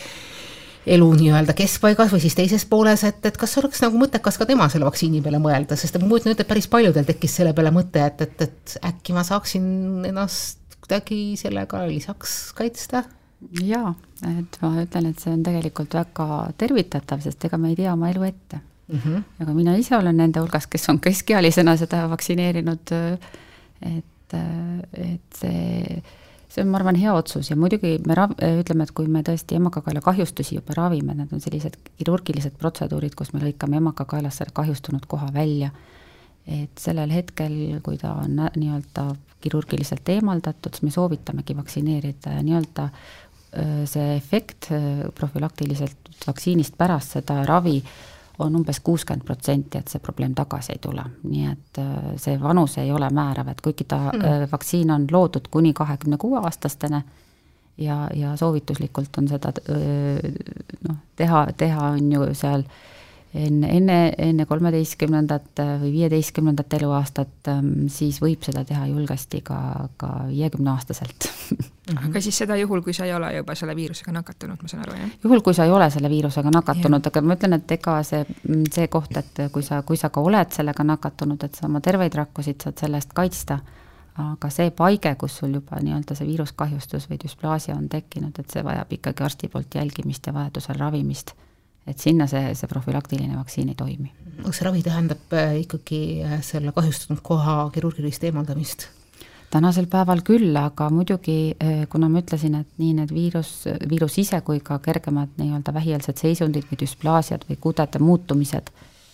elu 0.85 1.07
nii-öelda 1.17 1.55
keskpaigas 1.57 2.11
või 2.13 2.21
siis 2.23 2.35
teises 2.37 2.65
pooles, 2.69 3.03
et, 3.07 3.23
et 3.25 3.37
kas 3.41 3.57
oleks 3.61 3.81
nagu 3.81 3.97
mõttekas 3.99 4.37
ka 4.37 4.45
tema 4.49 4.67
selle 4.69 4.85
vaktsiini 4.85 5.21
peale 5.25 5.39
mõelda, 5.41 5.77
sest 5.79 5.97
ma 6.01 6.09
kujutan 6.09 6.33
ette, 6.35 6.45
et 6.45 6.51
päris 6.51 6.69
paljudel 6.71 7.07
tekkis 7.07 7.39
selle 7.39 7.55
peale 7.57 7.73
mõte, 7.73 8.03
et, 8.05 8.21
et, 8.21 8.45
et 8.45 8.77
äkki 8.91 9.15
ma 9.17 9.25
saaksin 9.25 9.65
ennast 10.11 10.77
kuidagi 10.85 11.19
sellega 11.41 11.81
lisaks 11.89 12.53
kaitsta 12.57 13.03
jaa, 13.65 13.93
et 14.29 14.59
ma 14.61 14.71
ütlen, 14.83 15.09
et 15.09 15.21
see 15.21 15.33
on 15.33 15.43
tegelikult 15.45 15.97
väga 15.97 16.27
tervitatav, 16.61 17.23
sest 17.25 17.47
ega 17.47 17.59
me 17.61 17.73
ei 17.73 17.79
tea 17.79 17.93
oma 17.93 18.11
elu 18.13 18.27
ette 18.27 18.59
mm. 18.59 18.99
-hmm. 18.99 19.23
aga 19.43 19.53
mina 19.53 19.75
ise 19.75 19.97
olen 19.97 20.17
nende 20.17 20.39
hulgas, 20.39 20.67
kes 20.67 20.89
on 20.89 20.99
keskealisena 20.99 21.77
seda 21.77 22.05
vaktsineerinud, 22.09 22.93
et, 23.81 24.37
et 24.93 25.41
see 25.41 26.03
see 26.55 26.63
on, 26.63 26.71
ma 26.71 26.79
arvan, 26.79 26.95
hea 26.99 27.13
otsus 27.13 27.49
ja 27.51 27.57
muidugi 27.59 27.97
me 28.07 28.15
rav-, 28.17 28.37
ütleme, 28.61 28.87
et 28.87 28.93
kui 28.95 29.09
me 29.11 29.21
tõesti 29.27 29.57
emakakaela 29.59 30.01
kahjustusi 30.05 30.55
juba 30.55 30.77
ravime, 30.77 31.15
need 31.17 31.33
on 31.35 31.43
sellised 31.43 31.75
kirurgilised 31.99 32.55
protseduurid, 32.61 33.15
kus 33.17 33.33
me 33.35 33.43
lõikame 33.43 33.81
emakakaelast 33.81 34.41
selle 34.41 34.55
kahjustunud 34.55 35.05
koha 35.11 35.27
välja, 35.35 35.73
et 36.47 36.79
sellel 36.79 37.11
hetkel, 37.11 37.57
kui 37.83 37.99
ta 37.99 38.15
on 38.21 38.39
nii-öelda 38.55 39.09
kirurgiliselt 39.43 40.07
eemaldatud, 40.15 40.73
siis 40.73 40.87
me 40.87 40.95
soovitamegi 40.95 41.57
vaktsineerida 41.57 42.37
ja 42.37 42.43
nii-öelda 42.45 42.89
see 43.87 44.15
efekt 44.17 44.67
profülaktiliselt 45.15 46.09
vaktsiinist 46.27 46.75
pärast 46.77 47.13
seda 47.15 47.37
ravi 47.47 47.77
äh, 47.79 48.14
on 48.39 48.55
umbes 48.55 48.79
kuuskümmend 48.79 49.25
protsenti, 49.25 49.77
et 49.77 49.87
see 49.87 49.99
probleem 50.03 50.33
tagasi 50.35 50.75
ei 50.75 50.79
tule. 50.81 51.03
nii 51.23 51.45
et 51.51 51.79
äh, 51.81 52.09
see 52.21 52.39
vanus 52.41 52.77
ei 52.77 52.91
ole 52.91 53.09
määrav, 53.09 53.47
et 53.51 53.61
kuigi 53.61 53.83
ta 53.83 53.99
mm. 54.13 54.49
vaktsiin 54.51 54.91
on 54.91 55.07
loodud 55.11 55.47
kuni 55.51 55.73
kahekümne 55.73 56.17
kuue 56.17 56.39
aastastene 56.43 57.03
ja, 57.77 58.07
ja 58.13 58.35
soovituslikult 58.35 59.17
on 59.17 59.27
seda 59.27 59.53
äh, 59.69 60.33
noh, 60.89 60.99
teha, 61.15 61.47
teha 61.57 61.87
on 61.95 62.11
ju 62.11 62.27
seal 62.33 62.63
äh, 62.67 62.83
enne, 63.35 63.69
enne, 63.77 63.99
enne 64.17 64.45
kolmeteistkümnendat 64.47 65.61
või 65.81 65.91
viieteistkümnendat 65.99 66.73
eluaastat, 66.79 67.35
ähm, 67.51 67.87
siis 67.91 68.21
võib 68.23 68.43
seda 68.45 68.63
teha 68.67 68.87
julgesti 68.87 69.41
ka, 69.45 69.59
ka 69.99 70.11
viiekümneaastaselt 70.29 71.29
aga 72.07 72.21
siis 72.21 72.37
seda 72.37 72.57
juhul, 72.59 72.81
kui 72.85 72.93
sa 72.93 73.05
ei 73.05 73.13
ole 73.13 73.29
juba 73.35 73.55
selle 73.55 73.75
viirusega 73.75 74.13
nakatunud, 74.15 74.61
ma 74.61 74.71
saan 74.71 74.83
aru, 74.85 74.97
jah? 74.99 75.13
juhul, 75.23 75.43
kui 75.45 75.57
sa 75.57 75.67
ei 75.67 75.73
ole 75.75 75.89
selle 75.93 76.09
viirusega 76.09 76.53
nakatunud, 76.53 77.11
aga 77.11 77.23
ma 77.25 77.37
ütlen, 77.37 77.57
et 77.59 77.75
ega 77.77 77.99
see, 78.07 78.25
see 78.73 78.89
koht, 78.91 79.15
et 79.19 79.45
kui 79.53 79.65
sa, 79.65 79.81
kui 79.87 79.99
sa 79.99 80.09
ka 80.13 80.23
oled 80.23 80.55
sellega 80.55 80.87
nakatunud, 80.87 81.43
et 81.45 81.57
sa 81.59 81.67
oma 81.69 81.81
terveid 81.85 82.15
rakkusid 82.21 82.65
saad 82.65 82.81
selle 82.81 83.01
eest 83.01 83.13
kaitsta, 83.17 83.59
aga 84.25 84.49
see 84.53 84.71
paige, 84.75 85.11
kus 85.19 85.41
sul 85.41 85.57
juba 85.59 85.79
nii-öelda 85.83 86.15
see 86.17 86.27
viiruskahjustus 86.29 87.09
või 87.11 87.19
düsplaasia 87.21 87.75
on 87.75 87.89
tekkinud, 87.91 88.37
et 88.39 88.53
see 88.53 88.63
vajab 88.63 88.93
ikkagi 88.97 89.27
arsti 89.27 89.51
poolt 89.51 89.75
jälgimist 89.75 90.27
ja 90.27 90.33
vajadusel 90.33 90.79
ravimist 90.79 91.35
et 91.87 92.01
sinna 92.01 92.27
see, 92.29 92.53
see 92.57 92.69
profülaktiline 92.69 93.37
vaktsiin 93.37 93.71
ei 93.71 93.77
toimi. 93.77 94.11
kas 94.43 94.59
see 94.59 94.67
ravi 94.67 94.83
tähendab 94.83 95.33
äh, 95.33 95.59
ikkagi 95.61 96.01
äh, 96.25 96.37
selle 96.43 96.73
kahjustatud 96.75 97.21
koha 97.23 97.57
kirurgilist 97.73 98.23
eemaldamist? 98.23 98.87
tänasel 99.53 99.85
päeval 99.87 100.23
küll, 100.25 100.49
aga 100.59 100.89
muidugi 100.91 101.37
äh, 101.61 101.85
kuna 101.89 102.09
ma 102.11 102.23
ütlesin, 102.23 102.57
et 102.59 102.81
nii 102.81 102.95
need 102.97 103.13
viirus, 103.13 103.53
viirus 103.89 104.17
ise 104.19 104.41
kui 104.47 104.59
ka 104.65 104.79
kergemad 104.83 105.37
nii-öelda 105.39 105.73
vähieelsed 105.77 106.19
seisundid 106.19 106.67
või 106.71 106.81
düsplaasiad 106.81 107.45
või 107.49 107.59
kudede 107.61 108.01
muutumised, 108.03 108.73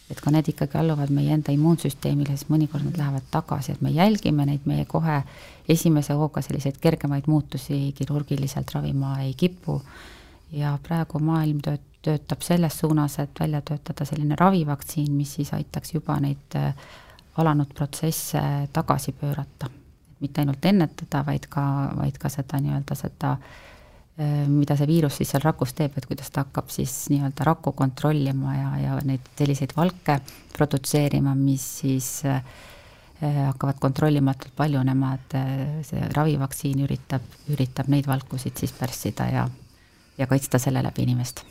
et 0.09 0.23
ka 0.23 0.33
need 0.33 0.49
ikkagi 0.55 0.79
alluvad 0.79 1.11
meie 1.13 1.35
enda 1.35 1.53
immuunsüsteemile, 1.53 2.33
siis 2.33 2.49
mõnikord 2.49 2.87
nad 2.87 2.97
lähevad 2.97 3.27
tagasi, 3.31 3.75
et 3.75 3.83
me 3.85 3.91
jälgime 3.93 4.47
neid, 4.47 4.65
meie 4.65 4.87
kohe 4.89 5.21
esimese 5.69 6.17
hooga 6.17 6.41
selliseid 6.41 6.79
kergemaid 6.81 7.29
muutusi 7.29 7.91
kirurgiliselt 7.99 8.73
ravima 8.73 9.19
ei 9.27 9.35
kipu 9.37 9.81
ja 10.55 10.77
praegu 10.83 11.19
maailm 11.19 11.61
töötab 11.61 11.90
töötab 12.01 12.41
selles 12.41 12.79
suunas, 12.79 13.19
et 13.19 13.39
välja 13.39 13.61
töötada 13.61 14.05
selline 14.05 14.35
ravivaktsiin, 14.39 15.11
mis 15.13 15.35
siis 15.37 15.53
aitaks 15.53 15.93
juba 15.93 16.17
neid 16.21 16.57
äh, 16.57 16.73
alanud 17.41 17.73
protsesse 17.75 18.41
tagasi 18.73 19.11
pöörata. 19.11 19.69
mitte 20.21 20.41
ainult 20.41 20.65
ennetada, 20.65 21.23
vaid 21.25 21.47
ka, 21.49 21.63
vaid 21.97 22.17
ka 22.21 22.29
seda 22.29 22.59
nii-öelda 22.61 22.95
seda, 22.97 23.31
äh, 24.21 24.43
mida 24.47 24.75
see 24.77 24.89
viirus 24.89 25.15
siis 25.17 25.31
seal 25.33 25.41
rakus 25.45 25.73
teeb, 25.77 25.97
et 25.97 26.05
kuidas 26.05 26.29
ta 26.29 26.43
hakkab 26.45 26.69
siis 26.69 26.93
nii-öelda 27.09 27.45
rakku 27.45 27.71
kontrollima 27.77 28.53
ja, 28.55 28.73
ja 28.83 28.99
neid 29.05 29.31
selliseid 29.37 29.73
valke 29.77 30.19
produtseerima, 30.57 31.33
mis 31.37 31.65
siis 31.81 32.11
äh, 32.25 32.43
hakkavad 33.21 33.77
kontrollimatult 33.81 34.53
paljunema, 34.57 35.13
et 35.13 35.35
see 35.85 36.07
ravivaktsiin 36.17 36.81
üritab, 36.87 37.25
üritab 37.53 37.89
neid 37.93 38.09
valkusid 38.09 38.57
siis 38.57 38.73
pärssida 38.73 39.29
ja, 39.29 39.47
ja 40.17 40.29
kaitsta 40.29 40.57
selle 40.61 40.81
läbi 40.81 41.05
inimest 41.05 41.45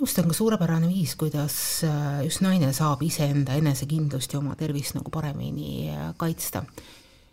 minu 0.00 0.06
arust 0.06 0.18
on 0.22 0.30
ka 0.30 0.34
suurepärane 0.36 0.88
viis, 0.88 1.12
kuidas 1.20 1.54
äh, 1.84 2.22
just 2.24 2.40
naine 2.40 2.70
saab 2.72 3.02
iseenda 3.04 3.52
enesekindlust 3.60 4.32
ja 4.32 4.38
oma 4.38 4.54
tervist 4.56 4.94
nagu 4.96 5.12
paremini 5.12 5.90
äh, 5.92 6.14
kaitsta. 6.16 6.64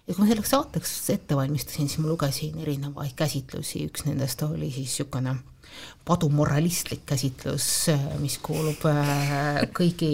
ja 0.08 0.14
kui 0.14 0.24
ma 0.24 0.28
selleks 0.28 0.52
saateks 0.52 0.96
ette 1.14 1.36
valmistasin, 1.36 1.88
siis 1.88 2.02
ma 2.04 2.10
lugesin 2.12 2.58
erinevaid 2.60 3.16
käsitlusi, 3.16 3.86
üks 3.88 4.04
nendest 4.08 4.44
oli 4.44 4.68
siis 4.68 4.98
niisugune 4.98 5.38
padumoralistlik 6.04 7.06
käsitlus, 7.08 7.68
äh, 7.94 8.04
mis 8.20 8.36
kuulub 8.44 8.84
kõigi 9.78 10.12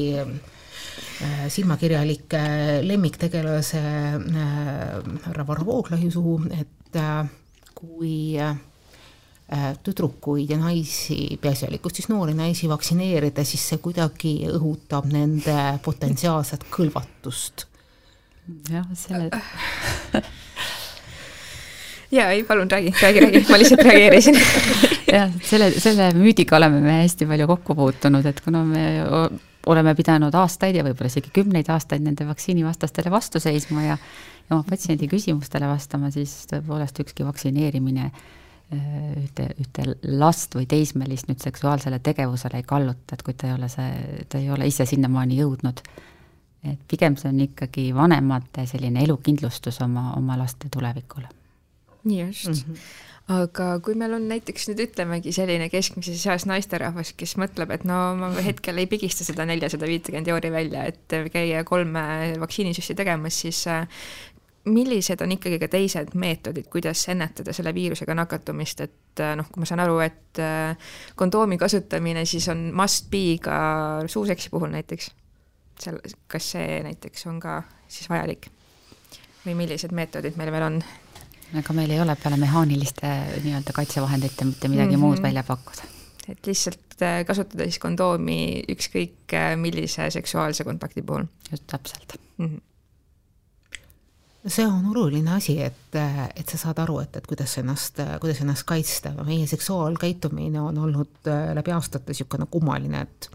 silmakirjalik 1.50 2.34
lemmiktegelase 2.86 3.82
härra 5.26 5.46
Varro 5.48 5.66
Vooglaiu 5.66 6.12
suhu, 6.14 6.36
et 6.54 7.00
kui 7.74 8.38
tüdrukuid 9.84 10.54
ja 10.54 10.58
naisi, 10.60 11.38
peaasjalikult 11.42 12.00
siis 12.00 12.10
noori 12.12 12.36
naisi 12.38 12.70
vaktsineerida, 12.72 13.46
siis 13.48 13.66
see 13.72 13.82
kuidagi 13.84 14.34
õhutab 14.52 15.10
nende 15.12 15.58
potentsiaalset 15.86 16.66
kõlvatust. 16.74 17.68
jah, 18.72 18.88
selle 18.98 19.30
jaa, 22.12 22.30
ei 22.32 22.44
palun 22.44 22.72
räägi, 22.72 22.94
räägi, 23.02 23.20
räägi, 23.20 23.46
ma 23.50 23.58
lihtsalt 23.62 23.86
reageerisin. 23.88 24.36
Jah, 25.14 25.32
selle, 25.46 25.70
selle 25.78 26.10
müüdiga 26.18 26.58
oleme 26.58 26.80
me 26.82 27.00
hästi 27.04 27.28
palju 27.30 27.48
kokku 27.48 27.76
puutunud, 27.78 28.26
et 28.26 28.40
kuna 28.42 28.64
me 28.66 28.84
oleme 29.70 29.94
pidanud 29.96 30.34
aastaid 30.36 30.76
ja 30.76 30.84
võib-olla 30.84 31.12
isegi 31.12 31.30
kümneid 31.34 31.70
aastaid 31.70 32.02
nende 32.04 32.26
vaktsiinivastastele 32.28 33.12
vastu 33.14 33.40
seisma 33.44 33.84
ja 33.86 33.98
ja 34.50 34.56
oma 34.58 34.66
patsiendi 34.68 35.08
küsimustele 35.12 35.68
vastama, 35.70 36.12
siis 36.14 36.34
tõepoolest 36.52 37.00
ükski 37.04 37.26
vaktsineerimine 37.28 38.10
ühte, 39.24 39.48
ühte 39.62 39.86
last 40.20 40.56
või 40.58 40.66
teismelist 40.70 41.30
nüüd 41.30 41.44
seksuaalsele 41.44 42.00
tegevusele 42.04 42.62
ei 42.62 42.68
kalluta, 42.68 43.18
et 43.18 43.24
kui 43.24 43.38
ta 43.38 43.50
ei 43.50 43.56
ole 43.58 43.70
see, 43.72 44.26
ta 44.30 44.42
ei 44.42 44.52
ole 44.54 44.68
ise 44.70 44.86
sinnamaani 44.90 45.40
jõudnud. 45.42 45.82
et 46.64 46.80
pigem 46.88 47.18
see 47.20 47.28
on 47.30 47.40
ikkagi 47.44 47.90
vanemate 47.96 48.66
selline 48.66 49.04
elukindlustus 49.04 49.82
oma, 49.84 50.14
oma 50.18 50.38
laste 50.40 50.70
tulevikule 50.72 51.28
just 52.04 52.48
mm. 52.48 52.54
-hmm 52.54 53.12
aga 53.32 53.78
kui 53.84 53.96
meil 53.96 54.16
on 54.18 54.26
näiteks 54.28 54.66
nüüd 54.68 54.82
ütlemegi 54.84 55.32
selline 55.36 55.70
keskmises 55.72 56.26
eas 56.28 56.44
naisterahvas, 56.50 57.14
kes 57.16 57.38
mõtleb, 57.40 57.72
et 57.72 57.86
no 57.88 58.00
ma 58.20 58.30
hetkel 58.44 58.82
ei 58.82 58.90
pigista 58.92 59.24
seda 59.24 59.46
neljasada 59.48 59.88
viitekümmet 59.88 60.28
euri 60.34 60.52
välja, 60.52 60.84
et 60.92 61.16
käia 61.32 61.64
kolme 61.68 62.04
vaktsiinisüsti 62.42 62.98
tegemas, 63.00 63.40
siis 63.46 63.64
millised 64.66 65.22
on 65.22 65.34
ikkagi 65.36 65.60
ka 65.60 65.68
teised 65.72 66.14
meetodid, 66.20 66.70
kuidas 66.72 67.02
ennetada 67.12 67.54
selle 67.56 67.74
viirusega 67.76 68.16
nakatumist, 68.16 68.84
et 68.86 69.24
äh, 69.24 69.36
noh, 69.40 69.50
kui 69.52 69.64
ma 69.64 69.68
saan 69.68 69.84
aru, 69.84 70.00
et 70.06 70.40
äh, 70.42 70.94
kondoomi 71.20 71.58
kasutamine 71.60 72.24
siis 72.30 72.48
on 72.54 72.70
must 72.76 73.10
be 73.12 73.38
ka 73.44 73.58
suuseksi 74.08 74.52
puhul 74.54 74.72
näiteks, 74.74 75.10
seal, 75.84 76.00
kas 76.32 76.52
see 76.56 76.80
näiteks 76.88 77.28
on 77.32 77.40
ka 77.44 77.62
siis 77.88 78.10
vajalik? 78.12 78.52
või 79.44 79.58
millised 79.60 79.92
meetodid 79.92 80.38
meil 80.40 80.54
veel 80.56 80.64
on? 80.70 80.78
ega 81.60 81.74
meil 81.76 81.92
ei 81.92 82.00
ole 82.00 82.16
peale 82.16 82.38
mehaaniliste 82.40 83.10
nii-öelda 83.44 83.76
kaitsevahendite 83.76 84.48
mitte 84.48 84.72
midagi 84.72 84.96
mm 84.96 85.02
-hmm. 85.02 85.06
muud 85.06 85.22
välja 85.22 85.44
pakkuda. 85.44 85.84
et 86.32 86.48
lihtsalt 86.48 87.02
äh, 87.02 87.26
kasutada 87.28 87.68
siis 87.68 87.80
kondoomi 87.84 88.64
ükskõik 88.72 89.36
millise 89.56 90.10
seksuaalse 90.10 90.64
kontakti 90.64 91.02
puhul. 91.02 91.26
just 91.52 91.68
täpselt 91.68 92.16
mm. 92.38 92.46
-hmm 92.46 92.73
see 94.48 94.66
on 94.68 94.86
oluline 94.92 95.36
asi, 95.38 95.58
et, 95.62 95.96
äh, 95.96 96.26
et 96.36 96.50
sa 96.50 96.60
saad 96.60 96.82
aru, 96.84 97.00
et, 97.04 97.16
et 97.18 97.28
kuidas 97.28 97.58
ennast, 97.62 98.02
kuidas 98.22 98.42
ennast 98.44 98.68
kaitsta, 98.68 99.14
meie 99.24 99.48
seksuaalkäitumine 99.48 100.62
on 100.62 100.78
olnud 100.78 101.32
läbi 101.56 101.72
aastate 101.76 102.14
niisugune 102.14 102.50
kummaline, 102.52 103.08
et 103.08 103.30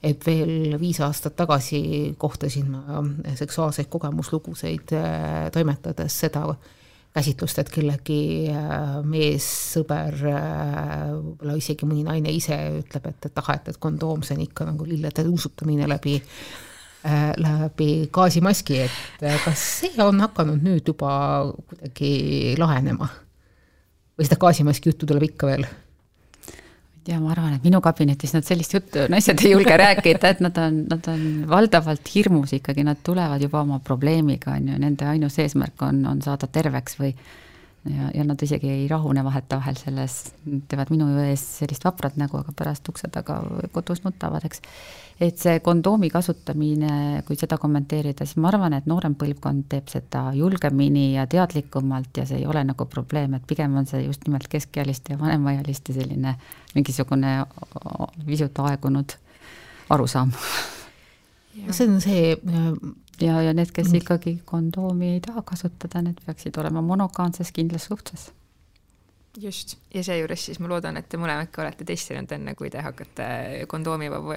et 0.00 0.22
veel 0.24 0.78
viis 0.80 0.96
aastat 1.04 1.34
tagasi 1.36 2.14
kohtasin 2.18 2.70
ma 2.72 3.02
seksuaalseid 3.36 3.90
kogemusluguseid 3.92 4.94
toimetades 5.52 6.14
seda, 6.22 6.46
käsitlust, 7.14 7.58
et 7.58 7.70
kellegi 7.74 8.22
äh, 8.54 8.96
meessõber, 9.06 10.16
äh, 10.30 11.06
võib-olla 11.10 11.56
isegi 11.58 11.88
mõni 11.88 12.04
naine 12.06 12.32
ise 12.34 12.56
ütleb, 12.80 13.10
et, 13.10 13.30
et 13.30 13.40
ah, 13.42 13.52
et, 13.56 13.70
et 13.72 13.78
kondoom, 13.82 14.22
see 14.26 14.36
on 14.38 14.44
ikka 14.44 14.68
nagu 14.70 14.86
lillede 14.86 15.24
usutamine 15.28 15.88
läbi 15.90 16.18
äh, 16.20 16.69
läbi 17.40 17.90
gaasimaski, 18.12 18.82
et 18.86 19.24
kas 19.44 19.66
see 19.80 20.02
on 20.04 20.20
hakanud 20.20 20.60
nüüd 20.64 20.88
juba 20.92 21.12
kuidagi 21.70 22.56
lahenema? 22.60 23.08
või 24.20 24.26
seda 24.28 24.36
gaasimaski 24.36 24.90
juttu 24.90 25.08
tuleb 25.08 25.30
ikka 25.30 25.48
veel? 25.48 25.64
ja 27.08 27.18
ma 27.18 27.32
arvan, 27.32 27.56
et 27.56 27.64
minu 27.64 27.80
kabinetis 27.82 28.34
nad 28.36 28.46
sellist 28.46 28.74
juttu, 28.76 29.06
naised 29.10 29.40
ei 29.42 29.54
julge 29.54 29.76
rääkida, 29.80 30.34
et 30.34 30.42
nad 30.44 30.58
on, 30.60 30.82
nad 30.90 31.06
on 31.10 31.22
valdavalt 31.50 32.10
hirmus 32.14 32.52
ikkagi, 32.58 32.84
nad 32.86 33.00
tulevad 33.06 33.42
juba 33.42 33.64
oma 33.64 33.80
probleemiga, 33.84 34.54
on 34.58 34.68
ju, 34.70 34.80
nende 34.82 35.08
ainus 35.08 35.38
eesmärk 35.42 35.82
on, 35.86 36.04
on 36.06 36.20
saada 36.22 36.46
terveks 36.52 37.00
või 37.00 37.14
ja, 37.88 38.10
ja 38.14 38.24
nad 38.24 38.42
isegi 38.42 38.68
ei 38.68 38.88
rahune 38.88 39.22
vahetevahel 39.24 39.76
selles, 39.78 40.16
teevad 40.68 40.90
minu 40.92 41.08
ees 41.24 41.42
sellist 41.60 41.84
vaprat 41.86 42.18
nägu, 42.20 42.40
aga 42.40 42.52
pärast 42.56 42.88
ukse 42.92 43.08
taga 43.12 43.40
kodus 43.72 44.02
nutavad, 44.04 44.44
eks. 44.44 44.60
et 45.20 45.38
see 45.40 45.60
kondoomi 45.64 46.10
kasutamine, 46.12 47.22
kui 47.28 47.38
seda 47.40 47.58
kommenteerida, 47.60 48.26
siis 48.26 48.40
ma 48.40 48.50
arvan, 48.52 48.76
et 48.76 48.88
noorem 48.90 49.14
põlvkond 49.20 49.68
teeb 49.72 49.88
seda 49.92 50.26
julgemini 50.36 51.14
ja 51.14 51.26
teadlikumalt 51.30 52.20
ja 52.22 52.26
see 52.28 52.42
ei 52.42 52.48
ole 52.48 52.64
nagu 52.68 52.88
probleem, 52.90 53.38
et 53.38 53.46
pigem 53.48 53.78
on 53.80 53.88
see 53.88 54.04
just 54.04 54.26
nimelt 54.28 54.48
keskealiste 54.50 55.14
ja 55.14 55.20
vanemaealiste 55.20 55.96
selline 55.96 56.36
mingisugune 56.74 57.38
pisut 58.26 58.60
aegunud 58.66 59.16
arusaam. 59.90 60.36
See 61.70 61.88
on 61.88 62.00
see 62.00 62.36
ja, 63.20 63.40
ja 63.42 63.54
need, 63.56 63.72
kes 63.74 63.92
ikkagi 64.00 64.40
kondoomi 64.48 65.14
ei 65.16 65.22
taha 65.24 65.42
kasutada, 65.46 66.02
need 66.04 66.20
peaksid 66.26 66.56
olema 66.60 66.82
monogaanses 66.84 67.52
kindlas 67.56 67.88
suhtes. 67.90 68.30
just, 69.40 69.76
ja 69.94 70.02
seejuures 70.04 70.44
siis 70.46 70.58
ma 70.58 70.68
loodan, 70.68 70.96
et 70.98 71.06
te 71.08 71.18
mõlemad 71.20 71.52
ka 71.54 71.62
olete 71.62 71.84
testinud 71.86 72.32
enne, 72.34 72.56
kui 72.58 72.70
te 72.70 72.82
hakkate 72.82 73.28
kondoomivabu 73.70 74.34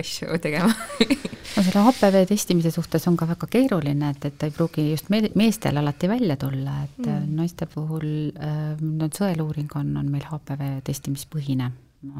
asju 0.00 0.38
tegema. 0.42 0.72
No 1.56 1.62
selle 1.62 1.80
HPV 1.86 2.26
testimise 2.28 2.68
suhtes 2.74 3.06
on 3.08 3.14
ka 3.16 3.24
väga 3.30 3.46
keeruline, 3.48 4.10
et, 4.12 4.24
et 4.28 4.34
ta 4.36 4.48
ei 4.48 4.52
pruugi 4.52 4.82
just 4.90 5.06
me 5.08 5.22
meestel 5.38 5.78
alati 5.80 6.10
välja 6.10 6.36
tulla, 6.36 6.74
et 6.84 6.98
mm. 7.06 7.30
naiste 7.38 7.68
puhul 7.70 8.04
äh, 8.34 8.74
no 8.82 9.08
sõeluuring 9.14 9.72
on, 9.78 9.94
on 9.96 10.10
meil 10.12 10.26
HPV 10.26 10.82
testimispõhine 10.84 11.70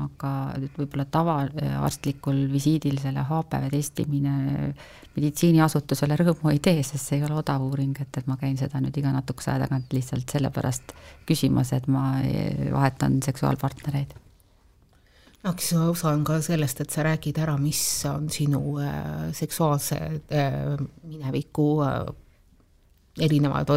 aga 0.04 0.30
võib-olla 0.76 1.06
tavaarstlikul 1.10 2.46
visiidil 2.52 2.98
selle 3.02 3.24
HPV 3.26 3.70
testimine 3.72 4.34
meditsiiniasutusele 5.16 6.18
rõõmu 6.20 6.52
ei 6.52 6.60
tee, 6.62 6.82
sest 6.84 7.08
see 7.10 7.18
ei 7.20 7.24
ole 7.26 7.38
odav 7.40 7.64
uuring, 7.64 7.96
et, 8.02 8.20
et 8.20 8.28
ma 8.28 8.36
käin 8.40 8.58
seda 8.60 8.80
nüüd 8.82 8.96
iga 9.00 9.12
natukese 9.14 9.52
aja 9.52 9.64
tagant 9.64 9.96
lihtsalt 9.96 10.36
sellepärast 10.36 10.94
küsimas, 11.28 11.72
et 11.76 11.88
ma 11.88 12.18
vahetan 12.74 13.18
seksuaalpartnereid. 13.24 14.14
eks 15.46 15.72
osa 15.78 16.12
on 16.12 16.24
ka 16.26 16.40
sellest, 16.42 16.80
et 16.82 16.90
sa 16.90 17.06
räägid 17.06 17.38
ära, 17.38 17.56
mis 17.58 17.80
on 18.10 18.30
sinu 18.30 18.78
äh, 18.82 19.32
seksuaalse 19.32 19.98
äh, 20.28 20.62
mineviku 21.06 21.68
erinevad, 23.20 23.70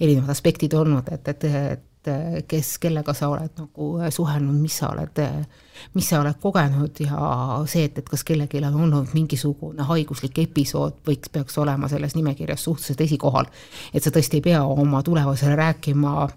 erinevad 0.00 0.30
aspektid 0.30 0.74
olnud, 0.74 1.10
et, 1.12 1.28
et, 1.28 1.44
et 1.44 1.90
et 2.04 2.12
eh, 2.12 2.44
kes, 2.48 2.78
kellega 2.78 3.14
sa 3.16 3.30
oled 3.32 3.52
nagu 3.58 3.88
eh, 4.02 4.10
suhelnud, 4.12 4.56
mis 4.60 4.76
sa 4.80 4.90
oled, 4.92 5.20
eh, 5.22 5.88
mis 5.96 6.08
sa 6.08 6.20
oled 6.20 6.36
kogenud 6.40 7.00
ja 7.00 7.62
see, 7.70 7.86
et, 7.88 7.98
et 7.98 8.08
kas 8.08 8.24
kellelgi 8.26 8.60
on 8.60 8.76
olnud 8.86 9.14
mingisugune 9.16 9.86
haiguslik 9.88 10.38
episood, 10.44 11.00
võiks, 11.06 11.32
peaks 11.32 11.58
olema 11.58 11.88
selles 11.88 12.14
nimekirjas 12.18 12.64
suhteliselt 12.64 13.00
esikohal. 13.06 13.48
et 13.92 14.02
sa 14.02 14.12
tõesti 14.12 14.40
ei 14.40 14.44
pea 14.50 14.62
oma 14.64 15.02
tulevasele 15.02 15.56
rääkima 15.56 16.28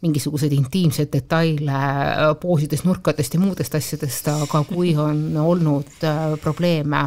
mingisuguseid 0.00 0.52
intiimseid 0.56 1.10
detaile 1.12 1.80
poosidest, 2.40 2.86
nurkadest 2.88 3.34
ja 3.34 3.40
muudest 3.40 3.74
asjadest, 3.74 4.30
aga 4.32 4.62
kui 4.64 4.94
on 4.96 5.36
olnud 5.36 6.06
probleeme 6.40 7.02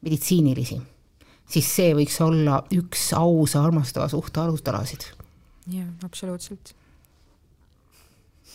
meditsiinilisi, 0.00 0.80
siis 1.44 1.76
see 1.76 1.92
võiks 1.98 2.16
olla 2.24 2.62
üks 2.72 3.10
ausa 3.18 3.66
armastava 3.66 4.08
suhte 4.08 4.40
alustalasid 4.40 5.10
jah, 5.72 5.88
absoluutselt. 6.04 6.74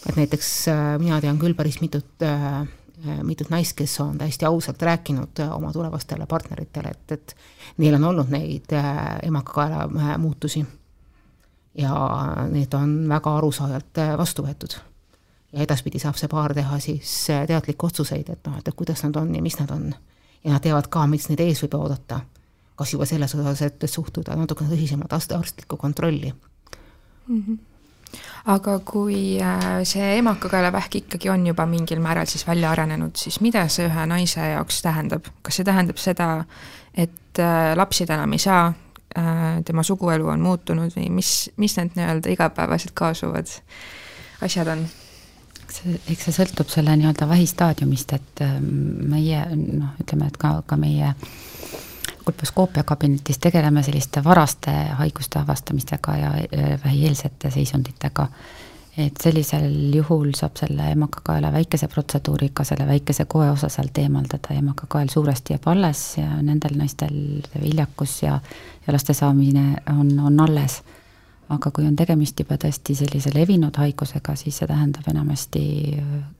et 0.09 0.15
näiteks 0.15 0.67
äh, 0.67 0.85
mina 0.99 1.21
tean 1.21 1.39
küll 1.39 1.53
päris 1.53 1.79
mitut 1.81 2.23
äh, 2.25 2.61
äh, 2.61 3.19
mitut 3.23 3.49
naist, 3.53 3.75
kes 3.77 3.99
on 4.01 4.17
täiesti 4.17 4.45
ausalt 4.45 4.81
rääkinud 4.81 5.43
oma 5.51 5.71
tulevastele 5.73 6.25
partneritele, 6.25 6.89
et, 6.91 7.11
et 7.11 7.35
neil 7.77 7.95
on 7.99 8.09
olnud 8.11 8.31
neid 8.33 8.73
emakakaela 9.23 10.17
muutusi. 10.17 10.65
ja 11.77 11.93
need 12.51 12.73
on 12.73 13.09
väga 13.09 13.37
arusaajalt 13.37 14.01
vastu 14.17 14.43
võetud. 14.43 14.77
ja 15.53 15.61
edaspidi 15.61 15.99
saab 15.99 16.17
see 16.17 16.27
paar 16.27 16.53
teha 16.53 16.79
siis 16.79 17.27
teadlikke 17.27 17.85
otsuseid, 17.85 18.29
et 18.29 18.47
noh, 18.47 18.57
et 18.57 18.75
kuidas 18.75 19.03
nad 19.03 19.15
on 19.15 19.35
ja 19.35 19.41
mis 19.41 19.59
nad 19.59 19.71
on. 19.71 19.93
ja 20.43 20.51
nad 20.51 20.61
teavad 20.61 20.89
ka, 20.89 21.07
mis 21.07 21.29
neid 21.29 21.39
ees 21.39 21.61
võib 21.63 21.77
oodata. 21.79 22.21
kas 22.75 22.93
juba 22.93 23.05
selles 23.05 23.35
osas, 23.35 23.61
et 23.61 23.85
suhtuda 23.85 24.35
natukene 24.35 24.73
tõsisemalt 24.73 25.13
arstlikku 25.13 25.77
kontrolli 25.77 26.33
mm. 27.27 27.43
-hmm 27.47 27.61
aga 28.45 28.77
kui 28.85 29.39
äh, 29.41 29.81
see 29.87 30.17
emakakaelavähk 30.19 30.95
ikkagi 31.01 31.29
on 31.33 31.45
juba 31.47 31.65
mingil 31.69 32.01
määral 32.03 32.27
siis 32.29 32.47
välja 32.47 32.71
arenenud, 32.71 33.15
siis 33.17 33.39
mida 33.41 33.65
see 33.71 33.87
ühe 33.87 34.05
naise 34.09 34.49
jaoks 34.53 34.81
tähendab, 34.85 35.29
kas 35.41 35.59
see 35.59 35.67
tähendab 35.67 36.01
seda, 36.01 36.29
et 36.93 37.41
äh, 37.41 37.73
lapsi 37.79 38.05
ta 38.05 38.17
enam 38.19 38.35
ei 38.35 38.43
saa, 38.43 38.65
äh, 39.17 39.61
tema 39.65 39.83
suguelu 39.83 40.27
on 40.35 40.43
muutunud 40.43 40.93
või 40.97 41.09
mis, 41.21 41.33
mis 41.57 41.77
need 41.79 41.95
nii-öelda 41.97 42.33
igapäevased 42.35 42.93
kaasuvad 42.93 43.55
asjad 44.41 44.75
on? 44.75 44.85
eks 45.73 46.27
see, 46.27 46.35
sõltub 46.35 46.69
selle 46.69 46.93
nii-öelda 46.99 47.25
vähistaadiumist, 47.25 48.11
et 48.13 48.43
meie 49.09 49.39
noh, 49.55 49.95
ütleme, 50.03 50.27
et 50.29 50.37
ka, 50.37 50.59
ka 50.69 50.77
meie 50.77 51.15
kolposkoopia 52.25 52.83
kabinetis 52.83 53.39
tegeleme 53.39 53.83
selliste 53.83 54.23
varaste 54.23 54.71
haiguste 54.71 55.39
avastamistega 55.39 56.17
ja 56.17 56.31
vähieelsete 56.85 57.51
seisunditega. 57.51 58.27
Et 58.97 59.17
sellisel 59.23 59.95
juhul 59.95 60.35
saab 60.37 60.59
selle 60.59 60.91
emakakaela 60.93 61.49
väikese 61.53 61.87
protseduuriga 61.89 62.63
selle 62.63 62.85
väikese 62.85 63.25
koe 63.25 63.47
osa 63.49 63.69
sealt 63.73 63.97
eemaldada 63.97 64.53
emakakael 64.53 65.09
suuresti 65.09 65.55
jääb 65.55 65.65
alles 65.71 66.01
ja 66.19 66.27
nendel 66.41 66.77
naistel 66.77 67.15
viljakus 67.61 68.19
ja, 68.23 68.37
ja 68.87 68.93
laste 68.93 69.15
saamine 69.17 69.81
on, 69.99 70.19
on 70.19 70.39
alles. 70.39 70.83
aga 71.49 71.71
kui 71.71 71.85
on 71.85 71.95
tegemist 71.95 72.39
juba 72.39 72.55
tõesti 72.57 72.95
sellise 72.97 73.29
levinud 73.33 73.75
haigusega, 73.77 74.35
siis 74.35 74.57
see 74.57 74.67
tähendab 74.67 75.09
enamasti 75.11 75.63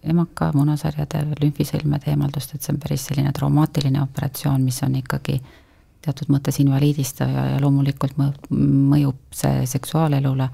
emaka, 0.10 0.52
munasarjade, 0.56 1.26
lümfisõlmede 1.42 2.10
eemaldust, 2.14 2.56
et 2.56 2.64
see 2.64 2.74
on 2.74 2.80
päris 2.82 3.10
selline 3.10 3.34
traumaatiline 3.36 4.02
operatsioon, 4.02 4.64
mis 4.64 4.80
on 4.84 4.96
ikkagi 5.02 5.42
teatud 6.04 6.32
mõttes 6.34 6.60
invaliidistav 6.60 7.30
ja, 7.32 7.46
ja 7.54 7.60
loomulikult 7.64 8.18
mõjub 8.20 9.20
see 9.32 9.66
seksuaalelule 9.70 10.50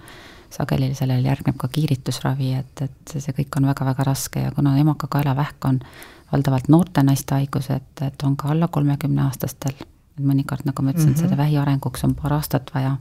sageli 0.50 0.94
sellele 0.98 1.28
järgneb 1.28 1.58
ka 1.58 1.68
kiiritusravi, 1.72 2.54
et, 2.58 2.82
et 2.82 3.14
see 3.14 3.36
kõik 3.38 3.60
on 3.60 3.70
väga-väga 3.70 4.06
raske 4.08 4.42
ja 4.48 4.52
kuna 4.56 4.76
emakakaelavähk 4.82 5.66
on 5.70 5.80
valdavalt 6.32 6.70
noorte 6.70 7.04
naiste 7.06 7.38
haigus, 7.38 7.70
et, 7.74 8.02
et 8.06 8.26
on 8.26 8.36
ka 8.38 8.50
alla 8.54 8.68
kolmekümneaastastel, 8.68 9.76
et 9.80 10.24
mõnikord, 10.26 10.66
nagu 10.66 10.84
ma 10.84 10.94
ütlesin 10.94 11.12
mm, 11.12 11.16
-hmm. 11.16 11.22
selle 11.22 11.38
vähi 11.38 11.58
arenguks 11.58 12.04
on 12.04 12.16
paar 12.16 12.34
aastat 12.34 12.72
vaja 12.76 12.96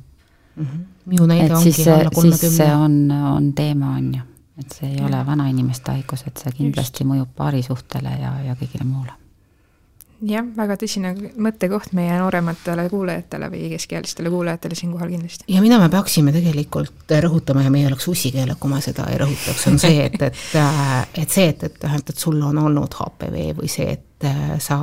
mm. 0.56 0.64
-hmm. 0.64 0.84
minu 1.06 1.26
näide 1.26 1.46
et 1.46 1.52
ongi 1.52 1.72
siis, 1.72 1.88
alla 1.88 2.10
kolmekümne. 2.14 2.36
siis 2.36 2.56
see 2.56 2.74
on, 2.74 3.10
on 3.10 3.52
teema, 3.52 3.94
on 3.96 4.14
ju, 4.14 4.20
et 4.58 4.72
see 4.72 4.90
ei 4.90 4.96
-hmm. 4.96 5.06
ole 5.06 5.26
vanainimeste 5.26 5.92
haigus, 5.92 6.24
et 6.26 6.36
see 6.36 6.52
kindlasti 6.52 7.04
Just. 7.04 7.12
mõjub 7.12 7.32
paarisuhtele 7.36 8.18
ja, 8.20 8.34
ja 8.40 8.54
kõigile 8.54 8.84
muule 8.84 9.12
jah, 10.26 10.46
väga 10.56 10.76
tõsine 10.80 11.12
mõttekoht 11.38 11.92
meie 11.96 12.16
noorematele 12.18 12.88
kuulajatele 12.90 13.50
või 13.52 13.68
keskealistele 13.74 14.32
kuulajatele 14.32 14.78
siinkohal 14.78 15.12
kindlasti. 15.12 15.46
ja 15.48 15.62
mida 15.62 15.78
me 15.78 15.88
peaksime 15.92 16.32
tegelikult 16.34 17.14
rõhutama 17.24 17.62
ja 17.66 17.70
meie 17.70 17.86
oleks 17.90 18.08
ussikeel, 18.08 18.54
kui 18.58 18.72
ma 18.72 18.80
seda 18.84 19.06
ei 19.12 19.20
rõhutaks, 19.22 19.68
on 19.70 19.78
see, 19.78 20.02
et, 20.06 20.20
et, 20.22 20.42
et 21.22 21.30
see, 21.30 21.48
et, 21.52 21.62
et 21.62 21.78
tähendab, 21.78 22.10
et 22.10 22.26
sul 22.26 22.42
on 22.42 22.58
olnud 22.64 22.98
HPV 22.98 23.46
või 23.60 23.70
see, 23.70 23.94
et 23.98 24.26
äh, 24.26 24.58
sa 24.62 24.80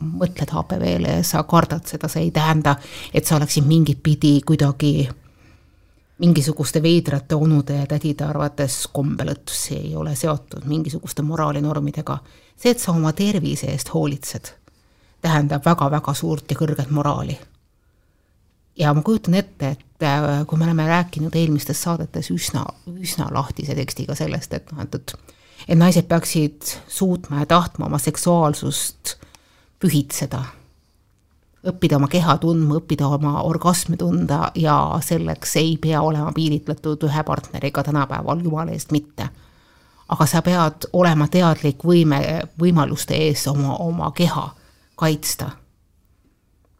mõtled 0.00 0.56
HPV-le 0.56 1.20
ja 1.20 1.26
sa 1.26 1.44
kardad 1.48 1.86
seda, 1.88 2.08
see 2.08 2.28
ei 2.28 2.34
tähenda, 2.34 2.76
et 3.12 3.28
sa 3.28 3.36
oleksid 3.40 3.68
mingit 3.68 4.02
pidi 4.02 4.38
kuidagi 4.46 5.08
mingisuguste 6.18 6.82
veidrate 6.82 7.34
onude 7.34 7.76
ja 7.76 7.86
tädide 7.86 8.24
arvates 8.24 8.86
kombelõttus, 8.92 9.66
see 9.68 9.80
ei 9.80 9.96
ole 9.96 10.14
seotud 10.16 10.64
mingisuguste 10.64 11.22
moraalinormidega 11.22 12.18
see, 12.56 12.72
et 12.72 12.80
sa 12.80 12.94
oma 12.96 13.12
tervise 13.12 13.68
eest 13.72 13.92
hoolitsed, 13.94 14.52
tähendab 15.22 15.64
väga-väga 15.64 16.14
suurt 16.14 16.50
ja 16.50 16.56
kõrget 16.56 16.90
moraali. 16.90 17.38
ja 18.76 18.94
ma 18.94 19.02
kujutan 19.02 19.34
ette, 19.34 19.68
et 19.68 20.02
äh, 20.02 20.44
kui 20.46 20.58
me 20.58 20.64
oleme 20.64 20.86
rääkinud 20.88 21.34
eelmistes 21.36 21.82
saadetes 21.82 22.30
üsna, 22.30 22.64
üsna 23.00 23.28
lahtise 23.32 23.74
tekstiga 23.74 24.14
sellest, 24.14 24.52
et 24.54 24.72
noh, 24.72 24.82
et, 24.82 24.94
et 24.94 25.34
et 25.68 25.78
naised 25.78 26.06
peaksid 26.06 26.76
suutma 26.88 27.40
ja 27.40 27.46
tahtma 27.46 27.86
oma 27.86 27.98
seksuaalsust 27.98 29.16
pühitseda, 29.80 30.42
õppida 31.66 31.96
oma 31.96 32.08
keha 32.08 32.36
tundma, 32.38 32.78
õppida 32.80 33.08
oma 33.08 33.40
orgasme 33.42 33.96
tunda 33.96 34.50
ja 34.54 34.76
selleks 35.02 35.56
ei 35.56 35.76
pea 35.82 36.02
olema 36.02 36.32
piiritletud 36.32 37.08
ühe 37.08 37.22
partneriga 37.26 37.82
tänapäeval, 37.82 38.44
jumala 38.44 38.72
eest 38.76 38.92
mitte 38.92 39.28
aga 40.08 40.26
sa 40.26 40.42
pead 40.44 40.86
olema 40.94 41.28
teadlik 41.30 41.82
võime, 41.86 42.20
võimaluste 42.60 43.16
ees 43.26 43.46
oma, 43.50 43.76
oma 43.82 44.10
keha 44.14 44.48
kaitsta. 44.96 45.50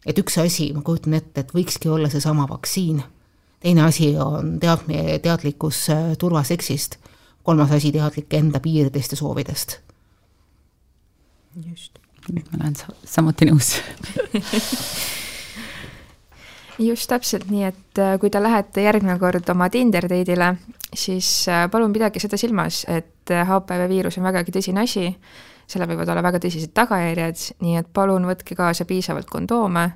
et 0.06 0.18
üks 0.18 0.38
asi, 0.38 0.70
ma 0.72 0.84
kujutan 0.86 1.16
ette, 1.18 1.42
et 1.42 1.52
võikski 1.54 1.90
olla 1.90 2.08
seesama 2.08 2.46
vaktsiin, 2.46 3.02
teine 3.60 3.82
asi 3.82 4.12
on 4.22 4.60
tead-, 4.62 4.86
teadlikkus 5.22 5.88
äh, 5.90 6.12
turvaseksist, 6.18 6.96
kolmas 7.42 7.72
asi 7.74 7.90
teadlik 7.92 8.34
enda 8.34 8.60
piiridest 8.60 9.12
ja 9.12 9.18
soovidest. 9.18 9.80
just, 11.66 11.98
ma 12.32 12.58
olen 12.60 12.76
samuti 13.04 13.50
nõus. 13.50 13.76
Just 16.78 17.08
täpselt 17.08 17.48
nii, 17.48 17.64
et 17.70 18.00
äh, 18.02 18.16
kui 18.20 18.28
te 18.32 18.40
lähete 18.42 18.82
järgmine 18.84 19.16
kord 19.20 19.48
oma 19.48 19.70
Tinder 19.72 20.04
date'ile, 20.10 20.50
siis 20.92 21.46
äh, 21.48 21.64
palun 21.72 21.94
pidage 21.94 22.20
seda 22.20 22.36
silmas, 22.40 22.82
et 22.92 23.32
HPV 23.32 23.86
äh, 23.86 23.88
viirus 23.88 24.18
on 24.20 24.26
vägagi 24.28 24.52
tõsine 24.52 24.84
asi, 24.84 25.08
sellel 25.66 25.88
võivad 25.94 26.12
olla 26.12 26.24
väga 26.26 26.42
tõsised 26.44 26.74
tagajärjed, 26.76 27.46
nii 27.64 27.80
et 27.80 27.88
palun 27.96 28.28
võtke 28.28 28.58
kaasa 28.58 28.84
piisavalt 28.84 29.30
kondoome 29.30 29.86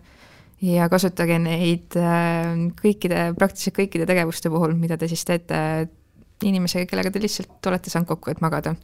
ja 0.64 0.88
kasutage 0.92 1.36
neid 1.40 1.94
kõikide, 2.80 3.30
praktiliselt 3.36 3.76
kõikide 3.76 4.08
tegevuste 4.08 4.50
puhul, 4.52 4.74
mida 4.76 4.96
te 5.00 5.08
siis 5.08 5.22
teete 5.28 5.60
inimesega, 6.46 6.86
kellega 6.90 7.12
te 7.12 7.22
lihtsalt 7.22 7.66
olete 7.70 7.92
saanud 7.92 8.08
kokku, 8.08 8.30
et 8.32 8.40
magada. 8.44 8.74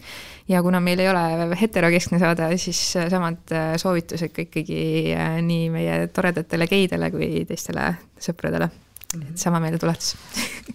ja 0.48 0.62
kuna 0.62 0.80
meil 0.80 1.00
ei 1.02 1.10
ole 1.10 1.56
heterokeskne 1.60 2.20
saade, 2.22 2.50
siis 2.60 2.80
samad 3.10 3.54
äh, 3.54 3.74
soovitused 3.80 4.34
ka 4.34 4.44
ikkagi 4.46 4.80
äh, 5.16 5.38
nii 5.46 5.70
meie 5.74 5.98
toredatele 6.14 6.68
geidele 6.70 7.10
kui 7.14 7.44
teistele 7.48 7.92
sõpradele, 8.20 8.70
et 9.16 9.40
sama 9.40 9.60
meeldetuletus 9.62 10.14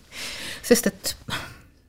sest 0.72 0.92
et 0.92 1.16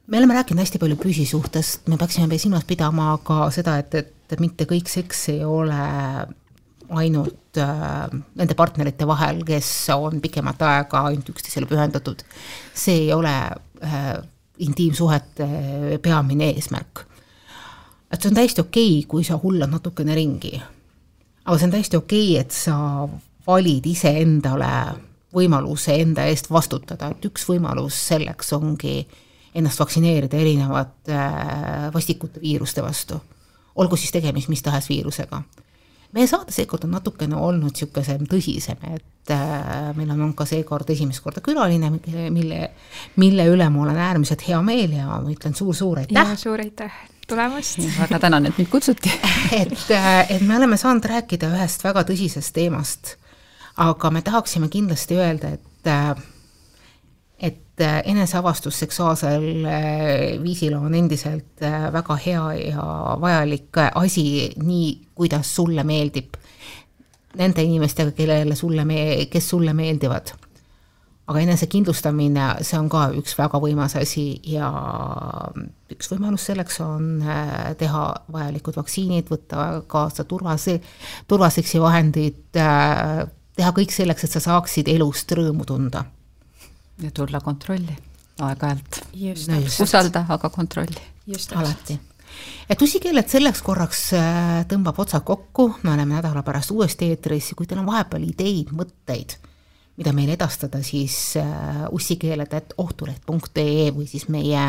me 0.07 0.19
oleme 0.19 0.35
rääkinud 0.37 0.61
hästi 0.61 0.81
palju 0.83 0.99
püsisuhtest, 1.01 1.87
me 1.89 1.99
peaksime 2.01 2.39
silmas 2.39 2.67
pidama 2.69 3.15
ka 3.25 3.47
seda, 3.55 3.79
et, 3.81 3.95
et 4.33 4.41
mitte 4.43 4.67
kõik 4.69 4.91
seks 4.91 5.29
ei 5.33 5.45
ole 5.47 5.79
ainult 6.93 7.61
äh, 7.61 8.11
nende 8.37 8.57
partnerite 8.59 9.07
vahel, 9.09 9.41
kes 9.49 9.71
on 9.95 10.21
pikemat 10.21 10.61
aega 10.69 11.07
ainult 11.09 11.31
üksteisele 11.33 11.69
pühendatud. 11.71 12.25
see 12.75 13.07
ei 13.07 13.13
ole 13.15 13.33
äh, 13.33 14.19
intiimsuhete 14.67 15.49
peamine 16.03 16.51
eesmärk. 16.53 17.07
et 18.13 18.21
see 18.21 18.31
on 18.31 18.37
täiesti 18.37 18.61
okei 18.61 18.99
okay,, 18.99 19.09
kui 19.09 19.25
sa 19.25 19.39
hullad 19.43 19.71
natukene 19.71 20.15
ringi. 20.15 20.61
aga 21.45 21.59
see 21.59 21.69
on 21.69 21.75
täiesti 21.77 21.97
okei 21.97 22.31
okay,, 22.31 22.41
et 22.41 22.51
sa 22.51 23.09
valid 23.47 23.87
iseendale 23.87 24.73
võimaluse 25.35 25.97
enda 26.01 26.27
eest 26.29 26.51
vastutada, 26.53 27.09
et 27.11 27.25
üks 27.25 27.47
võimalus 27.49 27.97
selleks 28.09 28.53
ongi 28.53 29.01
ennast 29.55 29.81
vaktsineerida 29.81 30.37
erinevate 30.37 31.17
äh, 31.17 31.89
vastikute 31.95 32.41
viiruste 32.41 32.83
vastu. 32.83 33.21
olgu 33.75 33.97
siis 33.97 34.13
tegemist 34.13 34.49
mis 34.49 34.63
tahes 34.63 34.89
viirusega 34.89 35.43
meie 36.13 36.29
saade 36.29 36.53
seekord 36.55 36.85
on 36.87 36.97
natukene 36.97 37.39
olnud 37.39 37.73
niisugusem 37.73 38.27
tõsisem, 38.31 38.83
et 38.95 39.33
äh, 39.33 39.93
meil 39.97 40.11
on 40.11 40.19
olnud 40.19 40.37
ka 40.39 40.47
seekord 40.49 40.91
esimest 40.93 41.23
korda 41.25 41.43
külaline, 41.45 41.93
mille, 42.35 42.67
mille 43.21 43.49
üle 43.53 43.71
mul 43.73 43.93
on 43.93 44.03
äärmiselt 44.09 44.45
hea 44.49 44.61
meel 44.65 44.99
ja 44.99 45.09
ma 45.09 45.33
ütlen 45.33 45.57
suur-suur 45.57 46.03
aitäh. 46.05 46.37
suur 46.41 46.61
aitäh 46.63 47.01
tulemast. 47.29 47.79
väga 47.99 48.19
tänan, 48.19 48.47
et 48.47 48.59
mind 48.59 48.71
kutsuti 48.71 49.13
et, 49.63 49.91
äh, 49.91 50.31
et 50.31 50.43
me 50.43 50.57
oleme 50.57 50.77
saanud 50.77 51.05
rääkida 51.09 51.53
ühest 51.55 51.85
väga 51.85 52.05
tõsisest 52.09 52.55
teemast, 52.57 53.17
aga 53.81 54.11
me 54.11 54.23
tahaksime 54.23 54.69
kindlasti 54.73 55.17
öelda, 55.17 55.57
et 55.57 55.91
äh, 55.91 56.13
et 57.43 57.81
äh, 57.81 58.03
eneseavastus 58.05 58.79
seksuaalsel 58.79 59.65
äh, 59.67 60.43
viisil 60.43 60.77
on 60.79 60.95
endiselt 60.95 61.63
äh, 61.63 61.89
väga 61.93 62.17
hea 62.27 62.45
ja 62.69 62.85
vajalik 63.21 63.81
asi, 63.95 64.53
nii 64.63 65.09
kuidas 65.15 65.55
sulle 65.57 65.85
meeldib. 65.85 66.39
Nende 67.37 67.65
inimestega, 67.65 68.13
kellele 68.13 68.55
sulle 68.55 68.85
me-, 68.85 69.27
kes 69.31 69.51
sulle 69.51 69.75
meeldivad. 69.75 70.35
aga 71.27 71.41
enesekindlustamine, 71.41 72.47
see 72.67 72.77
on 72.77 72.89
ka 72.93 73.07
üks 73.17 73.37
väga 73.39 73.57
võimas 73.63 73.95
asi 73.97 74.25
ja 74.53 74.67
üks 75.95 76.11
võimalus 76.11 76.49
selleks 76.51 76.81
on 76.85 77.23
teha 77.79 78.03
vajalikud 78.35 78.77
vaktsiinid, 78.77 79.31
võtta 79.31 79.69
kaasa 79.89 80.27
turvase-, 80.29 80.81
turvaseksi 81.31 81.81
vahendid, 81.81 82.43
teha 82.53 83.71
kõik 83.79 83.95
selleks, 83.95 84.27
et 84.27 84.35
sa 84.35 84.43
saaksid 84.51 84.91
elust 84.93 85.33
rõõmu 85.39 85.65
tunda 85.65 86.05
ja 87.01 87.11
tulla 87.15 87.41
kontrolli 87.41 87.97
aeg-ajalt. 88.41 89.03
usalda, 89.81 90.25
aga 90.29 90.51
kontrolli. 90.51 91.01
alati. 91.55 91.99
et 92.69 92.83
usikeeled 92.83 93.29
selleks 93.29 93.63
korraks 93.63 94.13
äh, 94.17 94.65
tõmbab 94.69 94.99
otsad 95.05 95.25
kokku, 95.27 95.75
me 95.83 95.93
oleme 95.93 96.17
nädala 96.17 96.43
pärast 96.43 96.71
uuesti 96.73 97.13
eetris 97.13 97.53
ja 97.53 97.59
kui 97.59 97.69
teil 97.69 97.83
on 97.83 97.91
vahepeal 97.91 98.25
ideid, 98.25 98.73
mõtteid, 98.73 99.37
mida 100.01 100.15
meile 100.17 100.33
edastada, 100.39 100.81
siis 100.83 101.37
äh, 101.41 101.85
ussikeeled.ohtuleht.ee 101.93 103.93
või 103.93 104.09
siis 104.09 104.29
meie 104.33 104.65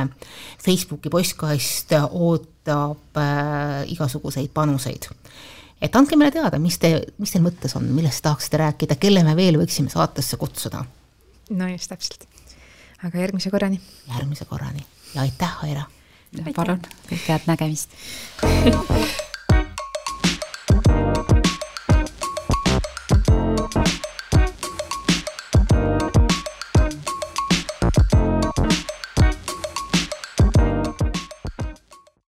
Facebooki 0.61 1.09
postkast 1.13 1.95
ootab 2.11 3.17
äh, 3.17 3.87
igasuguseid 3.95 4.51
panuseid 4.53 5.07
et 5.83 5.95
andke 5.95 6.15
meile 6.19 6.31
teada, 6.35 6.59
mis 6.59 6.77
te, 6.79 6.99
mis 7.19 7.31
teil 7.31 7.43
mõttes 7.47 7.75
on, 7.79 7.87
millest 7.95 8.23
tahaksite 8.23 8.59
rääkida, 8.59 8.99
kelle 8.99 9.23
me 9.23 9.35
veel 9.39 9.57
võiksime 9.59 9.89
saatesse 9.91 10.37
kutsuda 10.39 10.83
no 11.53 11.67
just 11.71 11.91
täpselt. 11.91 12.27
aga 13.03 13.19
järgmise 13.25 13.51
korrani. 13.53 13.81
järgmise 14.13 14.45
korrani 14.45 14.85
ja 15.13 15.21
aitäh, 15.21 15.59
Aira. 15.67 15.85
palun, 16.55 16.81
kõike 17.09 17.29
head 17.35 17.47
nägemist 17.51 17.93